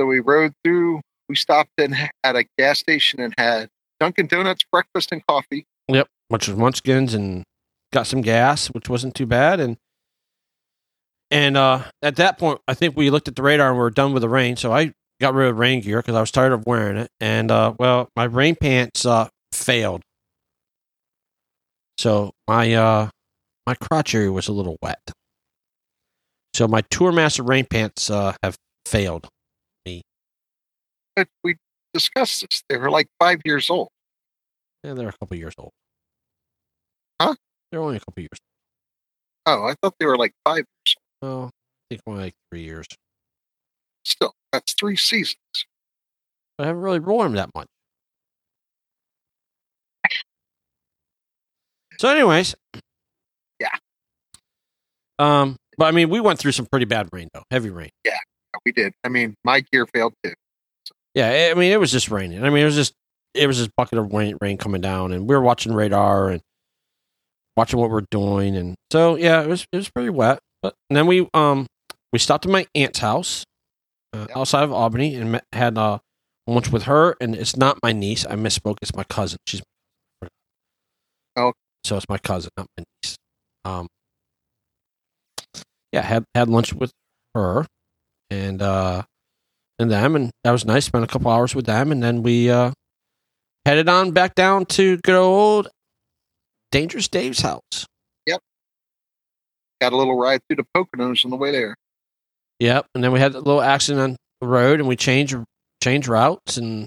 [0.00, 1.00] So we rode through.
[1.28, 1.94] We stopped in
[2.24, 3.68] at a gas station and had
[4.00, 5.64] Dunkin' Donuts breakfast and coffee.
[5.86, 6.08] Yep.
[6.26, 7.44] Which was Munchkins and
[7.92, 9.60] got some gas, which wasn't too bad.
[9.60, 9.76] And
[11.32, 13.90] and uh, at that point, I think we looked at the radar and we were
[13.90, 14.56] done with the rain.
[14.56, 17.10] So I got rid of rain gear because I was tired of wearing it.
[17.20, 20.02] And uh, well, my rain pants uh, failed.
[21.96, 23.08] So my uh,
[23.66, 25.00] my crotch area was a little wet.
[26.52, 28.56] So my Tourmaster rain pants uh, have
[28.86, 29.26] failed.
[29.86, 30.02] me.
[31.42, 31.56] we
[31.94, 32.62] discussed this.
[32.68, 33.88] They were like five years old.
[34.84, 35.70] Yeah, they're a couple years old.
[37.20, 37.36] Huh?
[37.70, 38.38] They're only a couple years.
[39.46, 41.50] Oh, I thought they were like five years Oh, I
[41.90, 42.86] think only like three years.
[44.04, 45.36] Still, that's three seasons.
[46.58, 47.68] I haven't really worn them that much.
[51.98, 52.54] So, anyways,
[53.60, 53.68] Yeah.
[55.18, 57.90] Um, but I mean, we went through some pretty bad rain though, heavy rain.
[58.04, 58.18] Yeah,
[58.64, 58.92] we did.
[59.04, 60.32] I mean, my gear failed too.
[61.14, 62.44] Yeah, I mean, it was just raining.
[62.44, 62.94] I mean, it was just
[63.34, 66.42] it was just bucket of rain, rain coming down, and we were watching radar and
[67.56, 70.40] watching what we're doing, and so yeah, it was it was pretty wet.
[70.62, 71.66] But and then we um
[72.12, 73.44] we stopped at my aunt's house
[74.12, 74.36] uh, Yep.
[74.36, 75.98] outside of Albany and met, had uh,
[76.46, 77.16] lunch with her.
[77.20, 78.24] And it's not my niece.
[78.26, 78.76] I misspoke.
[78.82, 79.38] It's my cousin.
[79.46, 79.62] She's
[81.34, 81.52] Oh.
[81.84, 83.16] so it's my cousin, not my niece.
[83.64, 83.86] Um,
[85.92, 86.92] yeah, had had lunch with
[87.34, 87.66] her
[88.30, 89.02] and uh
[89.78, 90.84] and them, and that was nice.
[90.84, 92.72] Spent a couple hours with them, and then we uh
[93.64, 95.68] headed on back down to good old
[96.70, 97.86] Dangerous Dave's house.
[99.82, 101.74] Got a little ride through the Poconos on the way there.
[102.60, 105.36] Yep, and then we had a little accident on the road, and we changed
[105.82, 106.86] changed routes, and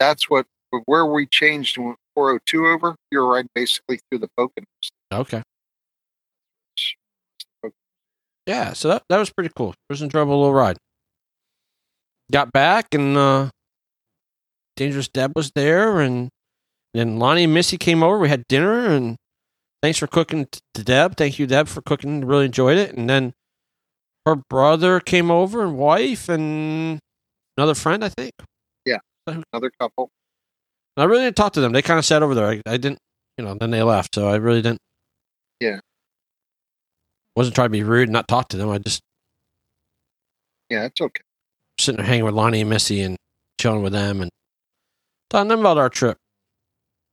[0.00, 0.46] That's what
[0.86, 2.96] where we changed 402 over.
[3.12, 4.90] You're riding basically through the Poconos.
[5.12, 5.42] okay,
[8.44, 9.70] yeah, so that that was pretty cool.
[9.70, 10.78] It was an enjoyable little ride.
[12.32, 13.50] Got back and uh
[14.74, 16.28] Dangerous Deb was there, and
[16.92, 18.18] then Lonnie and Missy came over.
[18.18, 19.14] We had dinner, and
[19.82, 21.16] thanks for cooking to Deb.
[21.16, 22.24] Thank you, Deb, for cooking.
[22.24, 22.94] Really enjoyed it.
[22.94, 23.32] And then
[24.26, 26.98] her brother came over, and wife, and
[27.56, 28.32] another friend, I think.
[28.84, 30.10] Yeah, another couple.
[30.96, 31.72] And I really didn't talk to them.
[31.72, 32.46] They kind of sat over there.
[32.46, 32.98] I, I didn't,
[33.38, 33.54] you know.
[33.54, 34.80] Then they left, so I really didn't.
[35.60, 35.80] Yeah.
[37.36, 38.68] Wasn't trying to be rude and not talk to them.
[38.70, 39.00] I just
[40.68, 41.22] Yeah, it's okay.
[41.78, 43.16] sitting there hanging with Lonnie and Missy and
[43.60, 44.30] chilling with them and
[45.30, 46.16] telling them about our trip,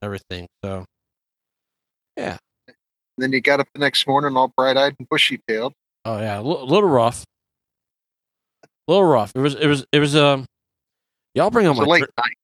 [0.02, 0.48] everything.
[0.66, 0.86] So,
[2.18, 2.38] yeah.
[3.18, 5.74] Then you got up the next morning all bright eyed and bushy tailed.
[6.06, 7.24] Oh yeah, a little rough.
[8.64, 9.32] A little rough.
[9.36, 9.56] It was.
[9.56, 9.86] It was.
[9.92, 10.16] It was.
[10.16, 10.46] Um.
[11.34, 11.86] Y'all bring was my.
[11.86, 12.38] late dr- night.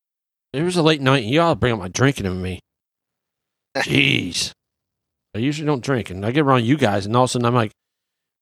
[0.53, 1.23] it was a late night.
[1.25, 2.59] Y'all bring up my drinking in me.
[3.77, 4.51] Jeez.
[5.35, 7.45] I usually don't drink, and I get around you guys, and all of a sudden
[7.45, 7.71] I'm like,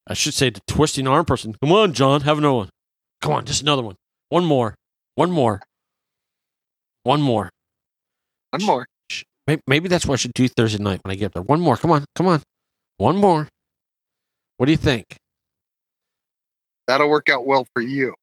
[0.06, 1.54] I should say the twisting arm person.
[1.62, 2.70] Come on, Jon, have another one.
[3.22, 3.96] Come on, just another one.
[4.28, 4.74] One more.
[5.14, 5.62] One more.
[7.04, 7.50] One more.
[8.50, 8.86] One more.
[9.46, 11.42] Maybe, maybe that's what I should do Thursday night when I get up there.
[11.42, 11.76] One more.
[11.76, 12.04] Come on.
[12.14, 12.42] Come on.
[12.98, 13.48] One more.
[14.56, 15.16] What do you think?
[16.86, 18.14] That'll work out well for you.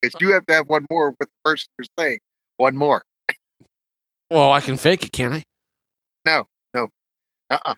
[0.00, 2.18] Because you have to have one more with the person you're saying.
[2.56, 3.02] One more.
[4.30, 5.42] Well, I can fake it, can't I?
[6.24, 6.88] No, no.
[7.50, 7.74] Uh-uh.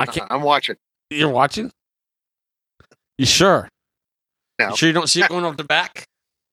[0.00, 0.12] I uh-uh.
[0.12, 0.26] can't.
[0.30, 0.76] I'm watching.
[1.10, 1.70] You're watching?
[3.18, 3.68] You sure?
[4.58, 4.70] No.
[4.70, 6.04] You sure you don't see it going off the back?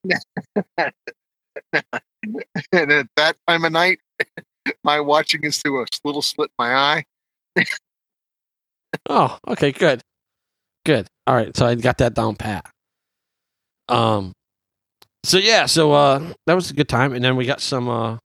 [0.04, 0.91] and
[2.91, 3.99] at that time of night,
[4.84, 7.03] my watching is through a little slit in my eye.
[9.09, 10.01] Oh, okay, good.
[10.86, 11.07] Good.
[11.28, 12.70] All right, so I got that down pat.
[13.88, 14.34] Um
[15.24, 18.18] so yeah, so uh that was a good time and then we got some uh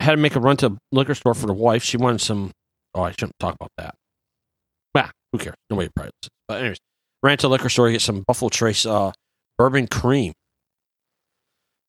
[0.00, 1.82] had to make a run to a liquor store for the wife.
[1.82, 2.52] She wanted some
[2.94, 3.94] oh I shouldn't talk about that.
[4.94, 5.56] Bah, who cares?
[5.70, 6.30] Nobody probably listens.
[6.46, 6.78] But anyways,
[7.22, 9.12] ran to the liquor store to get some Buffalo Trace uh
[9.56, 10.32] bourbon cream.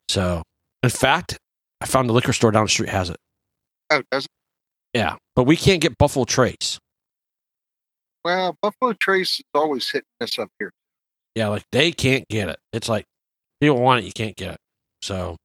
[0.08, 0.43] So
[0.84, 1.38] in fact,
[1.82, 3.18] I found the liquor store down the street has it.
[3.90, 4.32] Oh, does it?
[4.94, 5.16] Yeah.
[5.36, 6.80] But we can't get Buffalo Trace.
[8.24, 10.72] Well, Buffalo Trace is always hitting us up here.
[11.36, 12.60] Yeah, like they can't get it.
[12.74, 13.06] It's like
[13.62, 14.60] people want it, you can't get it.
[15.02, 15.38] So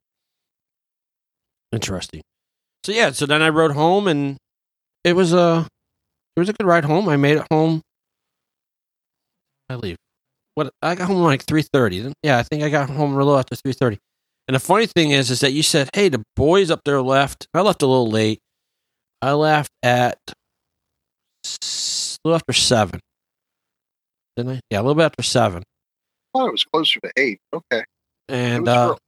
[1.72, 2.22] interesting.
[2.82, 4.36] So yeah, so then I rode home and
[5.04, 5.66] it was a
[6.36, 7.08] it was a good ride home.
[7.08, 7.80] I made it home.
[9.68, 9.96] I leave.
[10.54, 12.12] What I got home like three thirty.
[12.22, 13.98] Yeah, I think I got home a little after three thirty.
[14.46, 17.46] And the funny thing is, is that you said, "Hey, the boys up there left."
[17.54, 18.40] I left a little late.
[19.22, 20.18] I left at
[21.44, 23.00] s- a little after seven.
[24.36, 24.60] Didn't I?
[24.70, 25.62] Yeah, a little bit after seven.
[26.34, 27.38] I thought it was closer to eight.
[27.52, 27.84] Okay.
[28.28, 28.98] And uh, early.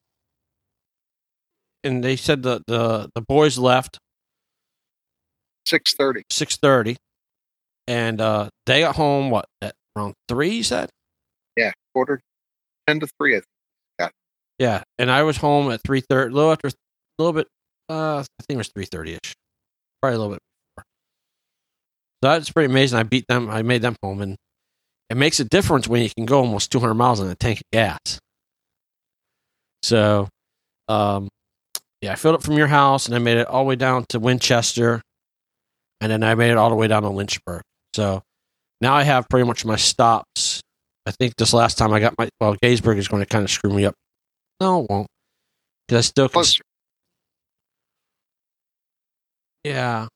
[1.84, 3.98] and they said the the the boys left
[5.66, 6.22] Six thirty.
[6.30, 6.96] six thirty,
[7.88, 10.50] and uh, they got home what at around three.
[10.50, 10.88] You said,
[11.56, 12.20] Yeah, quarter
[12.86, 13.34] ten to three.
[13.34, 13.46] I think.
[14.98, 16.72] And I was home at three thirty, a little after, a
[17.18, 17.46] little bit.
[17.88, 19.34] Uh, I think it was three thirty ish,
[20.00, 20.42] probably a little bit
[20.74, 20.84] before.
[22.22, 22.98] So that's pretty amazing.
[22.98, 23.50] I beat them.
[23.50, 24.36] I made them home, and
[25.10, 27.58] it makes a difference when you can go almost two hundred miles on a tank
[27.58, 28.18] of gas.
[29.82, 30.28] So,
[30.88, 31.28] um,
[32.00, 34.06] yeah, I filled it from your house, and I made it all the way down
[34.08, 35.02] to Winchester,
[36.00, 37.62] and then I made it all the way down to Lynchburg.
[37.94, 38.22] So
[38.80, 40.62] now I have pretty much my stops.
[41.04, 43.50] I think this last time I got my well, Gettysburg is going to kind of
[43.50, 43.94] screw me up.
[44.60, 45.06] No, it won't.
[45.86, 46.44] Because I still can.
[49.64, 50.06] Yeah,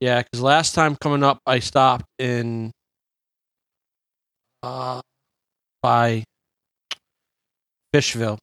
[0.00, 0.22] yeah.
[0.22, 2.70] Because last time coming up, I stopped in
[4.62, 5.00] uh
[5.82, 6.24] by
[7.94, 8.38] Fishville,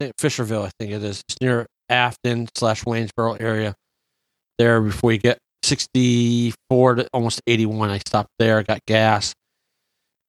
[0.00, 0.66] Fisherville.
[0.66, 1.22] I think it is.
[1.28, 3.74] It's near Afton slash Waynesboro area.
[4.58, 7.90] There before you get sixty four to almost eighty one.
[7.90, 9.32] I stopped there, got gas,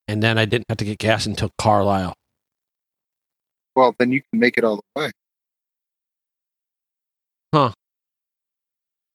[0.08, 2.14] and then I didn't have to get gas until Carlisle.
[3.80, 5.12] Well, then you can make it all the way.
[7.56, 7.72] Huh.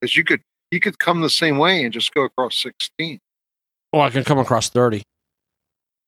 [0.01, 0.41] Because you could
[0.71, 3.19] you could come the same way and just go across sixteen.
[3.93, 5.03] Oh, I can come across thirty.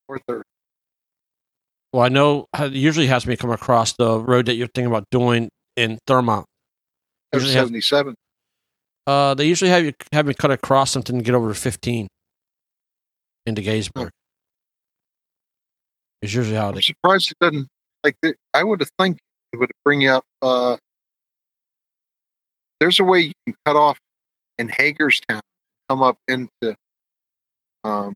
[0.09, 0.45] or thirty.
[1.93, 5.05] Well, I know it usually has me come across the road that you're thinking about
[5.11, 8.15] doing in Usually has- seventy-seven.
[9.07, 12.09] Uh, they usually have you have me cut across something to get over to 15
[13.45, 14.09] into Gettysburg.
[16.23, 16.81] It's usually how I'm they.
[16.81, 17.69] surprised it doesn't.
[18.07, 19.19] Like the, I would have think
[19.53, 20.23] it would bring you up.
[20.41, 20.77] Uh,
[22.79, 23.99] there's a way you can cut off
[24.59, 25.41] in Hagerstown,
[25.89, 26.77] come up into
[27.83, 28.15] um,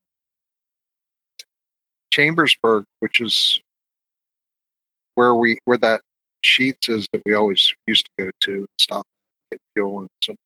[2.13, 3.61] Chambersburg, which is
[5.17, 6.03] where we where that
[6.45, 9.05] Sheetz is that we always used to go to and stop
[9.51, 10.37] get fuel and some,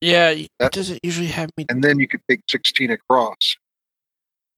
[0.00, 1.66] Yeah, That- doesn't usually have me.
[1.68, 3.56] and then you could take 16 across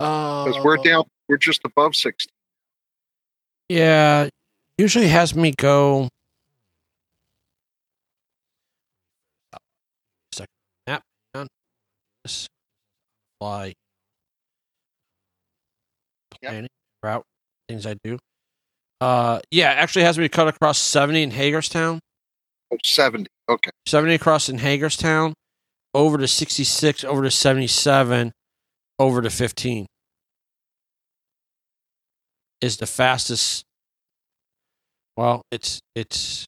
[0.00, 2.28] Uh, because we're down we're just above 16.
[3.70, 4.28] Yeah,
[4.78, 6.08] usually has me go.
[10.32, 10.48] Second
[10.88, 11.02] map
[11.36, 11.46] on
[12.24, 12.48] this
[13.40, 13.66] fly
[16.42, 16.50] Yep.
[16.50, 16.68] planning
[17.00, 17.24] route
[17.68, 18.18] things I do.
[19.00, 22.00] Uh, yeah, actually has me cut across seventy in Hagerstown,
[22.72, 23.28] Oh, 70.
[23.48, 23.70] Okay.
[23.86, 25.32] seventy across in Hagerstown,
[25.94, 28.32] over to sixty six, over to seventy seven,
[28.98, 29.86] over to fifteen.
[32.60, 33.64] Is the fastest.
[35.16, 36.46] Well, it's it's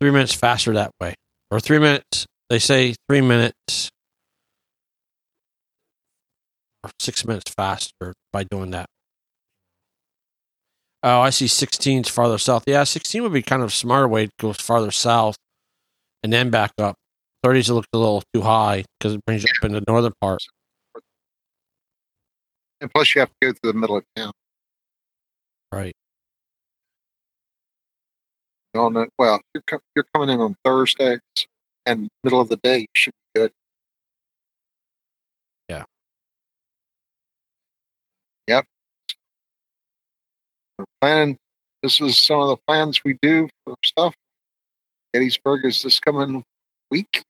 [0.00, 1.14] three minutes faster that way,
[1.50, 2.26] or three minutes.
[2.48, 3.90] They say three minutes
[6.84, 8.86] or six minutes faster by doing that.
[11.02, 12.64] Oh, I see 16's farther south.
[12.66, 15.36] Yeah, 16 would be kind of smarter way to go farther south
[16.22, 16.96] and then back up.
[17.44, 20.40] 30s look a little too high because it brings you up in the northern part.
[22.80, 24.32] And plus, you have to go through the middle of town.
[25.72, 25.94] Right.
[28.74, 31.18] On the, well, you're, co- you're coming in on Thursday
[31.86, 32.80] and middle of the day.
[32.80, 33.52] You should be good.
[35.68, 35.84] Yeah.
[38.48, 38.66] Yep.
[40.78, 41.38] We're planning.
[41.82, 44.14] This is some of the plans we do for stuff.
[45.14, 46.44] Gettysburg is this coming
[46.90, 47.22] week.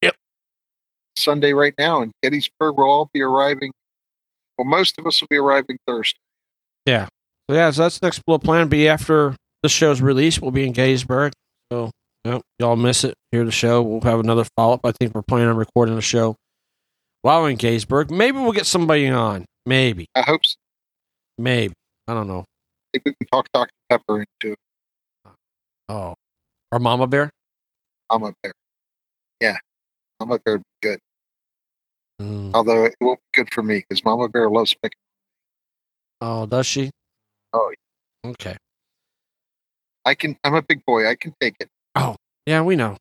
[0.00, 0.14] Yep.
[1.18, 2.76] Sunday right now in Gettysburg.
[2.78, 3.72] We'll all be arriving.
[4.58, 6.18] Well, most of us will be arriving Thursday.
[6.84, 7.06] Yeah.
[7.48, 8.68] So yeah, so that's the next little plan.
[8.68, 11.32] Be after the show's release, we'll be in Gettysburg.
[11.72, 11.90] So
[12.24, 13.14] you know, y'all miss it.
[13.32, 13.80] Hear the show.
[13.82, 14.80] We'll have another follow up.
[14.84, 16.36] I think we're planning on recording the show
[17.22, 18.10] while in Gettysburg.
[18.10, 19.44] Maybe we'll get somebody on.
[19.64, 20.06] Maybe.
[20.14, 20.56] I hope so.
[21.38, 21.74] Maybe.
[22.06, 22.44] I don't know.
[22.92, 23.70] Think we can talk Dr.
[23.88, 24.58] Pepper into it.
[25.88, 26.14] Oh.
[26.72, 27.30] Or Mama Bear?
[28.10, 28.52] Mama Bear.
[29.40, 29.56] Yeah,
[30.20, 30.98] Mama Bear would be good.
[32.20, 32.50] Mm.
[32.54, 34.98] Although it won't be good for me because Mama Bear loves picking.
[36.20, 36.90] Oh, does she?
[37.52, 37.72] Oh,
[38.24, 38.56] Okay.
[40.04, 40.36] I can.
[40.42, 41.08] I'm a big boy.
[41.08, 41.68] I can take it.
[41.94, 42.16] Oh,
[42.46, 42.96] yeah, we know.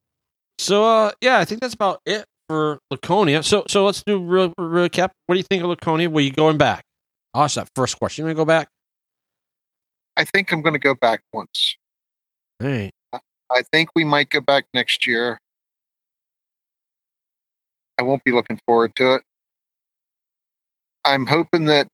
[0.59, 3.43] So uh yeah, I think that's about it for Laconia.
[3.43, 5.11] So so let's do real real cap.
[5.25, 6.09] What do you think of Laconia?
[6.09, 6.83] Were you going back?
[7.33, 8.25] I'll ask that first question.
[8.25, 8.67] You gonna go back?
[10.17, 11.77] I think I'm going to go back once.
[12.59, 12.89] Hey.
[13.13, 15.39] I think we might go back next year.
[17.97, 19.21] I won't be looking forward to it.
[21.03, 21.87] I'm hoping that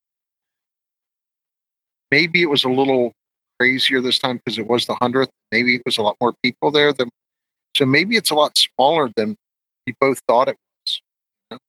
[2.12, 3.14] maybe it was a little
[3.60, 5.30] crazier this time because it was the 100th.
[5.51, 7.10] Maybe it was a lot more people there than
[7.76, 9.36] so maybe it's a lot smaller than
[9.88, 11.01] we both thought it was.
[11.51, 11.60] you know?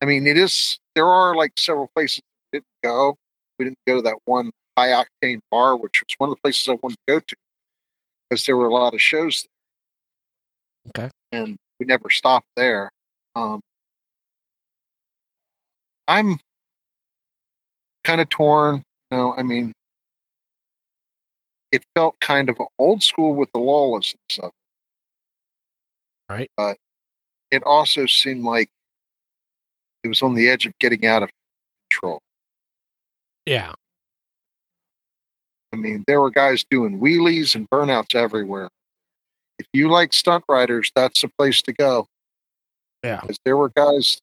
[0.00, 2.20] I mean, it is there are like several places
[2.52, 3.16] we didn't go.
[3.58, 6.68] We didn't go to that one high octane bar, which was one of the places
[6.68, 7.36] I wanted to go to
[8.28, 9.46] because there were a lot of shows
[10.88, 11.10] Okay.
[11.30, 12.90] and we never stopped there.
[13.34, 13.60] Um,
[16.08, 16.38] I'm
[18.04, 18.82] kind of torn.
[19.10, 19.72] You know, I mean,
[21.70, 24.52] it felt kind of old school with the lawlessness of it.
[26.32, 26.50] Right.
[26.56, 26.76] But
[27.50, 28.68] it also seemed like
[30.02, 31.30] it was on the edge of getting out of
[31.90, 32.20] control.
[33.46, 33.72] Yeah.
[35.72, 38.68] I mean, there were guys doing wheelies and burnouts everywhere.
[39.58, 42.06] If you like stunt riders, that's the place to go.
[43.02, 43.20] Yeah.
[43.20, 44.18] Because there were guys,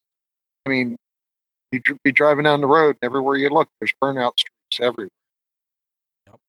[0.66, 0.96] I mean,
[1.72, 5.10] you'd be driving down the road, and everywhere you look, there's burnout streaks everywhere.
[6.28, 6.40] Yep.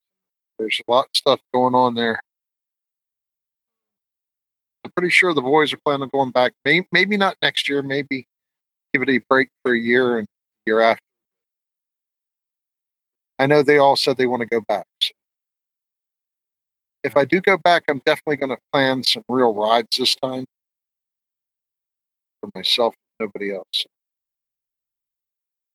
[0.59, 2.21] There's a lot of stuff going on there.
[4.85, 6.53] I'm pretty sure the boys are planning on going back.
[6.65, 7.83] Maybe, maybe not next year.
[7.83, 8.27] Maybe
[8.93, 10.27] give it a break for a year and
[10.67, 11.03] year after.
[13.39, 14.87] I know they all said they want to go back.
[15.03, 15.11] so.
[17.03, 20.45] If I do go back, I'm definitely going to plan some real rides this time
[22.41, 23.87] for myself, nobody else.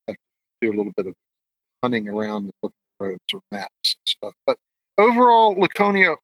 [0.09, 0.15] I
[0.61, 1.13] do a little bit of
[1.83, 4.33] hunting around and looking at roads or maps and stuff.
[4.45, 4.57] But
[4.97, 6.15] overall, Laconia,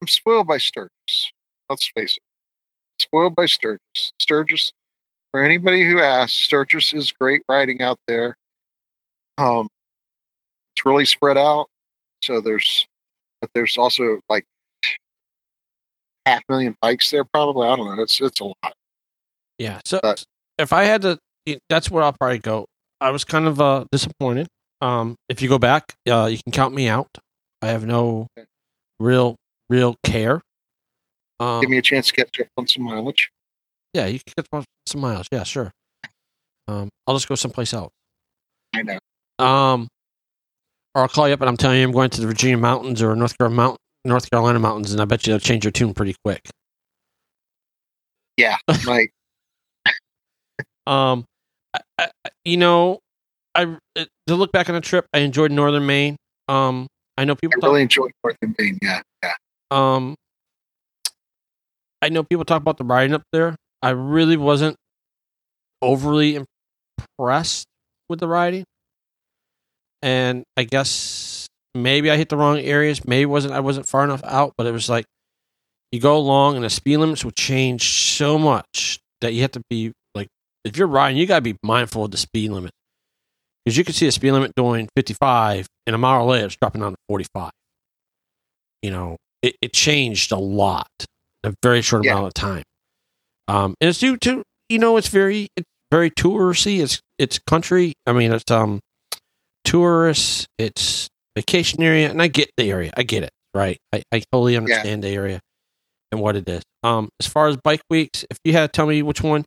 [0.00, 1.32] I'm spoiled by Sturgis.
[1.68, 2.22] Let's face it.
[3.02, 4.12] Spoiled by Sturgis.
[4.18, 4.72] Sturgis,
[5.30, 8.36] for anybody who asks, Sturgis is great riding out there.
[9.38, 9.68] Um,
[10.74, 11.66] it's really spread out.
[12.22, 12.86] So there's,
[13.40, 14.44] but there's also like
[16.26, 17.24] half million bikes there.
[17.24, 18.02] Probably I don't know.
[18.02, 18.74] It's it's a lot.
[19.58, 19.80] Yeah.
[19.84, 20.24] So But-
[20.58, 21.18] if I had to,
[21.68, 22.66] that's where I'll probably go.
[23.00, 24.46] I was kind of uh, disappointed.
[24.82, 27.08] Um, if you go back, uh, you can count me out.
[27.62, 28.46] I have no Okay.
[28.98, 29.36] real,
[29.70, 30.40] real care.
[31.38, 33.30] Um, Give me a chance to get up on some mileage.
[33.94, 35.26] yeah, you can get some- some miles.
[35.32, 35.72] Yeah, sure.
[36.68, 37.92] Um, I'll just go someplace else.
[38.74, 38.98] I know.
[39.38, 39.88] Um,
[40.94, 43.00] or I'll call you up and I'm telling you I'm going to the Virginia mountains
[43.02, 45.94] or North Carolina, Mount, North Carolina mountains, and I bet you they'll change your tune
[45.94, 46.48] pretty quick.
[48.36, 49.12] Yeah, like
[50.86, 51.24] Um,
[51.74, 52.08] I, I,
[52.44, 53.00] you know,
[53.54, 56.16] I I to look back on the trip, I enjoyed Northern Maine.
[56.48, 56.86] Um,
[57.18, 58.78] I know people I really enjoyed Northern Maine.
[58.82, 59.34] Yeah, yeah.
[59.70, 60.14] Um,
[62.02, 63.56] I know people talk about the riding up there.
[63.82, 64.76] I really wasn't
[65.82, 66.44] overly
[67.18, 67.66] impressed
[68.08, 68.64] with the riding,
[70.02, 71.29] and I guess
[71.74, 73.04] maybe I hit the wrong areas.
[73.06, 75.04] Maybe wasn't I wasn't far enough out, but it was like
[75.92, 79.62] you go along and the speed limits will change so much that you have to
[79.70, 80.28] be like
[80.64, 82.70] if you're riding, you gotta be mindful of the speed limit.
[83.64, 86.80] Because you can see the speed limit doing 55 and a mile later it's dropping
[86.80, 87.50] down to 45
[88.82, 90.86] you know it, it changed a lot
[91.44, 92.12] in a very short Yeah.
[92.12, 92.62] amount of time.
[93.48, 96.80] Um and it's due to you know it's very it's very touristy.
[96.82, 97.92] It's it's country.
[98.06, 98.80] I mean it's um
[99.64, 100.46] tourists.
[100.58, 104.56] It's vacation area and i get the area i get it right i, I totally
[104.56, 105.40] understand the area
[106.12, 108.86] and what it is um as far as bike weeks if you had to tell
[108.86, 109.44] me which one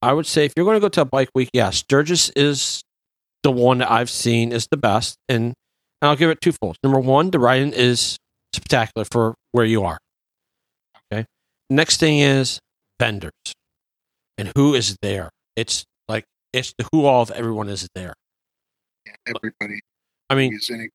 [0.00, 2.82] i would say if you're going to go to a bike week yeah sturgis is
[3.42, 5.54] the one that I've seen is the best, and, and
[6.08, 6.78] I'll give it two folds.
[6.82, 8.16] Number one, the riding is
[8.52, 9.98] spectacular for where you are.
[11.12, 11.26] Okay.
[11.70, 12.60] Next thing is
[13.00, 13.32] vendors
[14.38, 15.30] and who is there.
[15.56, 18.14] It's like it's the who all of everyone is there.
[19.06, 19.80] yeah everybody
[20.30, 20.88] I mean, is any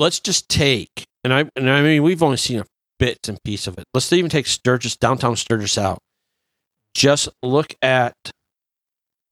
[0.00, 2.64] let's just take and I and I mean we've only seen a
[2.98, 3.84] bits and piece of it.
[3.94, 5.98] Let's even take Sturgis downtown Sturgis out.
[6.94, 8.14] Just look at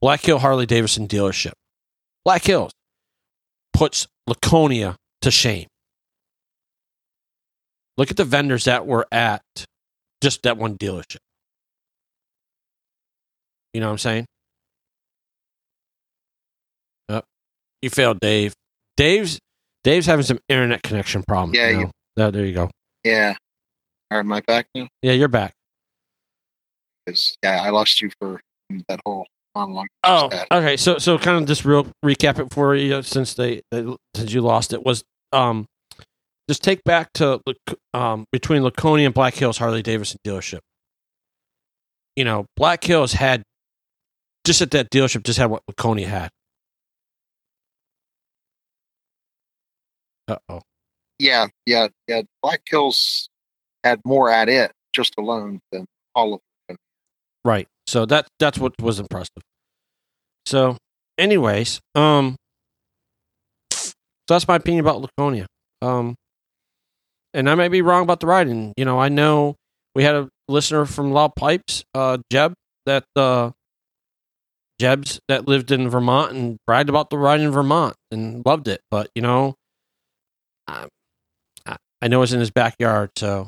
[0.00, 1.52] Black Hill Harley Davidson dealership.
[2.24, 2.72] Black Hills
[3.72, 5.66] puts Laconia to shame.
[7.96, 9.42] Look at the vendors that were at
[10.22, 11.18] just that one dealership.
[13.74, 14.26] You know what I'm saying?
[17.08, 17.24] Yep.
[17.82, 18.54] You failed, Dave.
[18.96, 19.38] Dave's
[19.88, 21.56] Dave's having some internet connection problems.
[21.56, 22.68] Yeah, you- Oh, there you go.
[23.04, 23.34] yeah
[24.10, 25.54] are my back now Yeah, you're back.
[27.06, 28.40] because yeah i lost you for
[28.88, 30.76] that whole monologue Oh, okay.
[30.76, 33.86] So, so kind of just real recap it for you since they, they
[34.16, 35.66] since you lost it was um
[36.50, 37.40] just take back to
[37.94, 40.60] um between Laconia and Black Hills Harley Davidson dealership.
[42.16, 43.42] You know, Black Hills had
[44.46, 46.30] just at that dealership just had what Laconia had.
[50.28, 50.60] Uh oh.
[51.18, 53.28] yeah yeah yeah black hills
[53.82, 56.76] had more at it just alone than all of them
[57.44, 57.66] Right.
[57.86, 59.42] So that that's what was impressive.
[60.44, 60.76] So,
[61.16, 62.36] anyways, um,
[63.72, 63.92] so
[64.28, 65.46] that's my opinion about Laconia.
[65.80, 66.14] Um,
[67.32, 68.74] and I may be wrong about the riding.
[68.76, 69.56] You know, I know
[69.94, 72.52] we had a listener from Loud Pipes, uh, Jeb,
[72.86, 73.52] that uh,
[74.78, 78.80] Jeb's that lived in Vermont and bragged about the ride in Vermont and loved it.
[78.90, 79.54] But you know,
[80.68, 80.86] I,
[82.02, 83.46] I- know it's in his backyard, so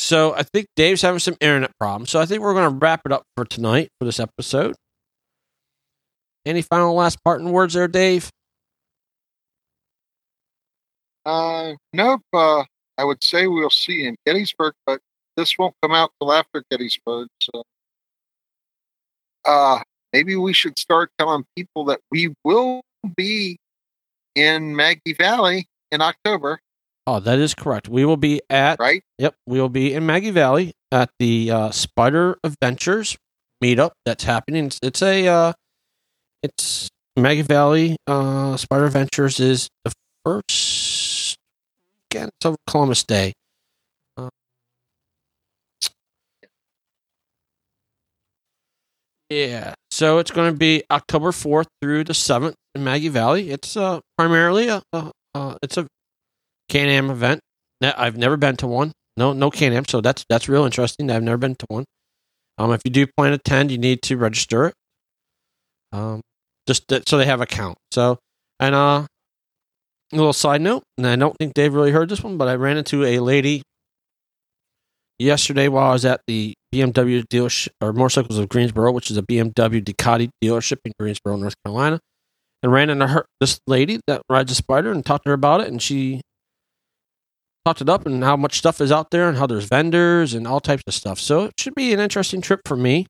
[0.00, 2.10] So I think Dave's having some internet problems.
[2.10, 4.74] So I think we're going to wrap it up for tonight for this episode.
[6.46, 8.30] Any final last parting words there, Dave?
[11.26, 12.22] Uh, nope.
[12.32, 12.64] Uh,
[12.96, 15.00] I would say we'll see in Gettysburg, but
[15.36, 17.28] this won't come out till after Gettysburg.
[17.42, 17.62] So,
[19.44, 19.80] uh,
[20.12, 22.80] maybe we should start telling people that we will
[23.16, 23.58] be
[24.34, 26.60] in Maggie Valley in October,
[27.10, 27.88] Oh, that is correct.
[27.88, 29.02] We will be at right?
[29.16, 33.16] Yep, we will be in Maggie Valley at the uh, Spyder Adventures
[33.64, 34.70] meetup that's happening.
[34.82, 35.52] It's, a uh,
[36.42, 41.38] it's Maggie Valley uh, Spyder Adventures is the first
[42.12, 43.32] weekend of Columbus Day.
[44.18, 44.28] Uh,
[49.30, 53.50] yeah, so it's going to be October fourth through the seventh in Maggie Valley.
[53.50, 55.86] It's uh, primarily a, a uh, it's a
[56.68, 57.40] Can-Am event.
[57.82, 58.92] I've never been to one.
[59.16, 59.84] No, no Can-Am.
[59.86, 61.10] So that's that's real interesting.
[61.10, 61.84] I've never been to one.
[62.56, 64.74] Um, if you do plan to attend, you need to register it.
[65.92, 66.22] Um,
[66.66, 67.78] just so they have a count.
[67.92, 68.18] So,
[68.58, 69.06] and uh,
[70.12, 72.54] a little side note, and I don't think Dave really heard this one, but I
[72.54, 73.62] ran into a lady
[75.18, 79.22] yesterday while I was at the BMW dealership or Motorcycles of Greensboro, which is a
[79.22, 82.00] BMW Ducati dealership in Greensboro, North Carolina,
[82.62, 85.60] and ran into her this lady that rides a Spyder and talked to her about
[85.60, 86.20] it, and she
[87.64, 90.46] talked it up and how much stuff is out there and how there's vendors and
[90.46, 91.20] all types of stuff.
[91.20, 93.06] So it should be an interesting trip for me.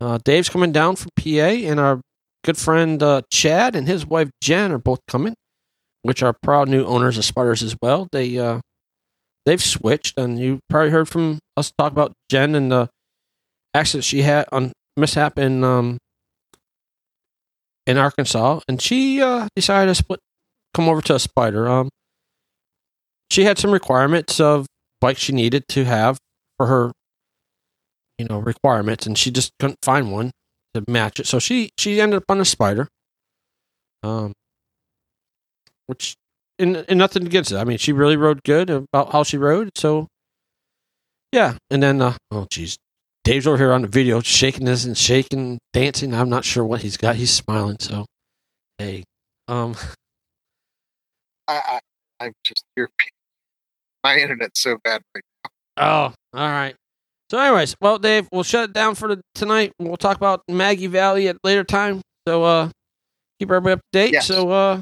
[0.00, 2.00] Uh, Dave's coming down from PA, and our
[2.44, 5.34] good friend uh, Chad and his wife Jen are both coming,
[6.02, 8.06] which are proud new owners of Spyders as well.
[8.12, 8.60] They uh,
[9.46, 12.90] they've switched, and you probably heard from us talk about Jen and the
[13.72, 15.98] accident she had on mishap in um,
[17.86, 20.20] in Arkansas, and she uh, decided to split,
[20.74, 21.68] come over to a Spyder.
[21.68, 21.88] Um,
[23.30, 24.66] she had some requirements of
[25.00, 26.18] bike she needed to have
[26.56, 26.92] for her,
[28.18, 30.30] you know, requirements, and she just couldn't find one
[30.74, 31.26] to match it.
[31.26, 32.86] So she she ended up on a Spyder.
[34.02, 34.32] Um,
[35.86, 36.16] which
[36.58, 37.56] and, and nothing against it.
[37.56, 39.70] I mean, she really rode good about how she rode.
[39.76, 40.08] So
[41.32, 42.78] yeah, and then uh, oh geez,
[43.26, 46.14] Dave's over here on the video shaking this and shaking, dancing.
[46.14, 47.16] I'm not sure what he's got.
[47.16, 47.76] He's smiling.
[47.80, 48.06] So
[48.78, 49.02] hey,
[49.48, 49.74] um,
[51.48, 51.80] I, I
[52.20, 52.88] I'm just your
[54.04, 55.50] my internet's so bad right now.
[55.76, 56.76] Oh, all right.
[57.28, 59.72] So, anyways, well, Dave, we'll shut it down for the, tonight.
[59.80, 62.02] We'll talk about Maggie Valley at later time.
[62.28, 62.68] So, uh,
[63.40, 64.12] keep everybody up to date.
[64.12, 64.28] Yes.
[64.28, 64.80] So, uh,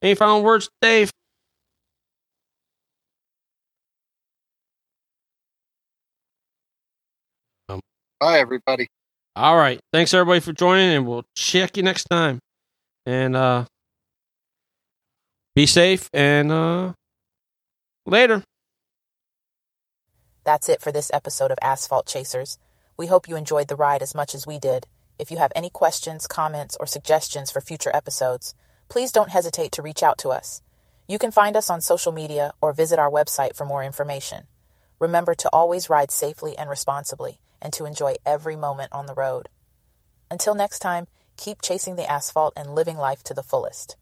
[0.00, 1.10] any final words, Dave?
[8.20, 8.88] Bye, everybody.
[9.34, 9.78] All right.
[9.92, 12.38] Thanks everybody for joining, and we'll check you next time.
[13.04, 13.66] And uh,
[15.54, 16.92] be safe and uh,
[18.06, 18.42] later.
[20.44, 22.58] That's it for this episode of Asphalt Chasers.
[22.96, 24.86] We hope you enjoyed the ride as much as we did.
[25.18, 28.54] If you have any questions, comments, or suggestions for future episodes,
[28.88, 30.62] please don't hesitate to reach out to us.
[31.06, 34.44] You can find us on social media or visit our website for more information.
[34.98, 39.48] Remember to always ride safely and responsibly and to enjoy every moment on the road.
[40.30, 43.96] Until next time, keep chasing the asphalt and living life to the fullest.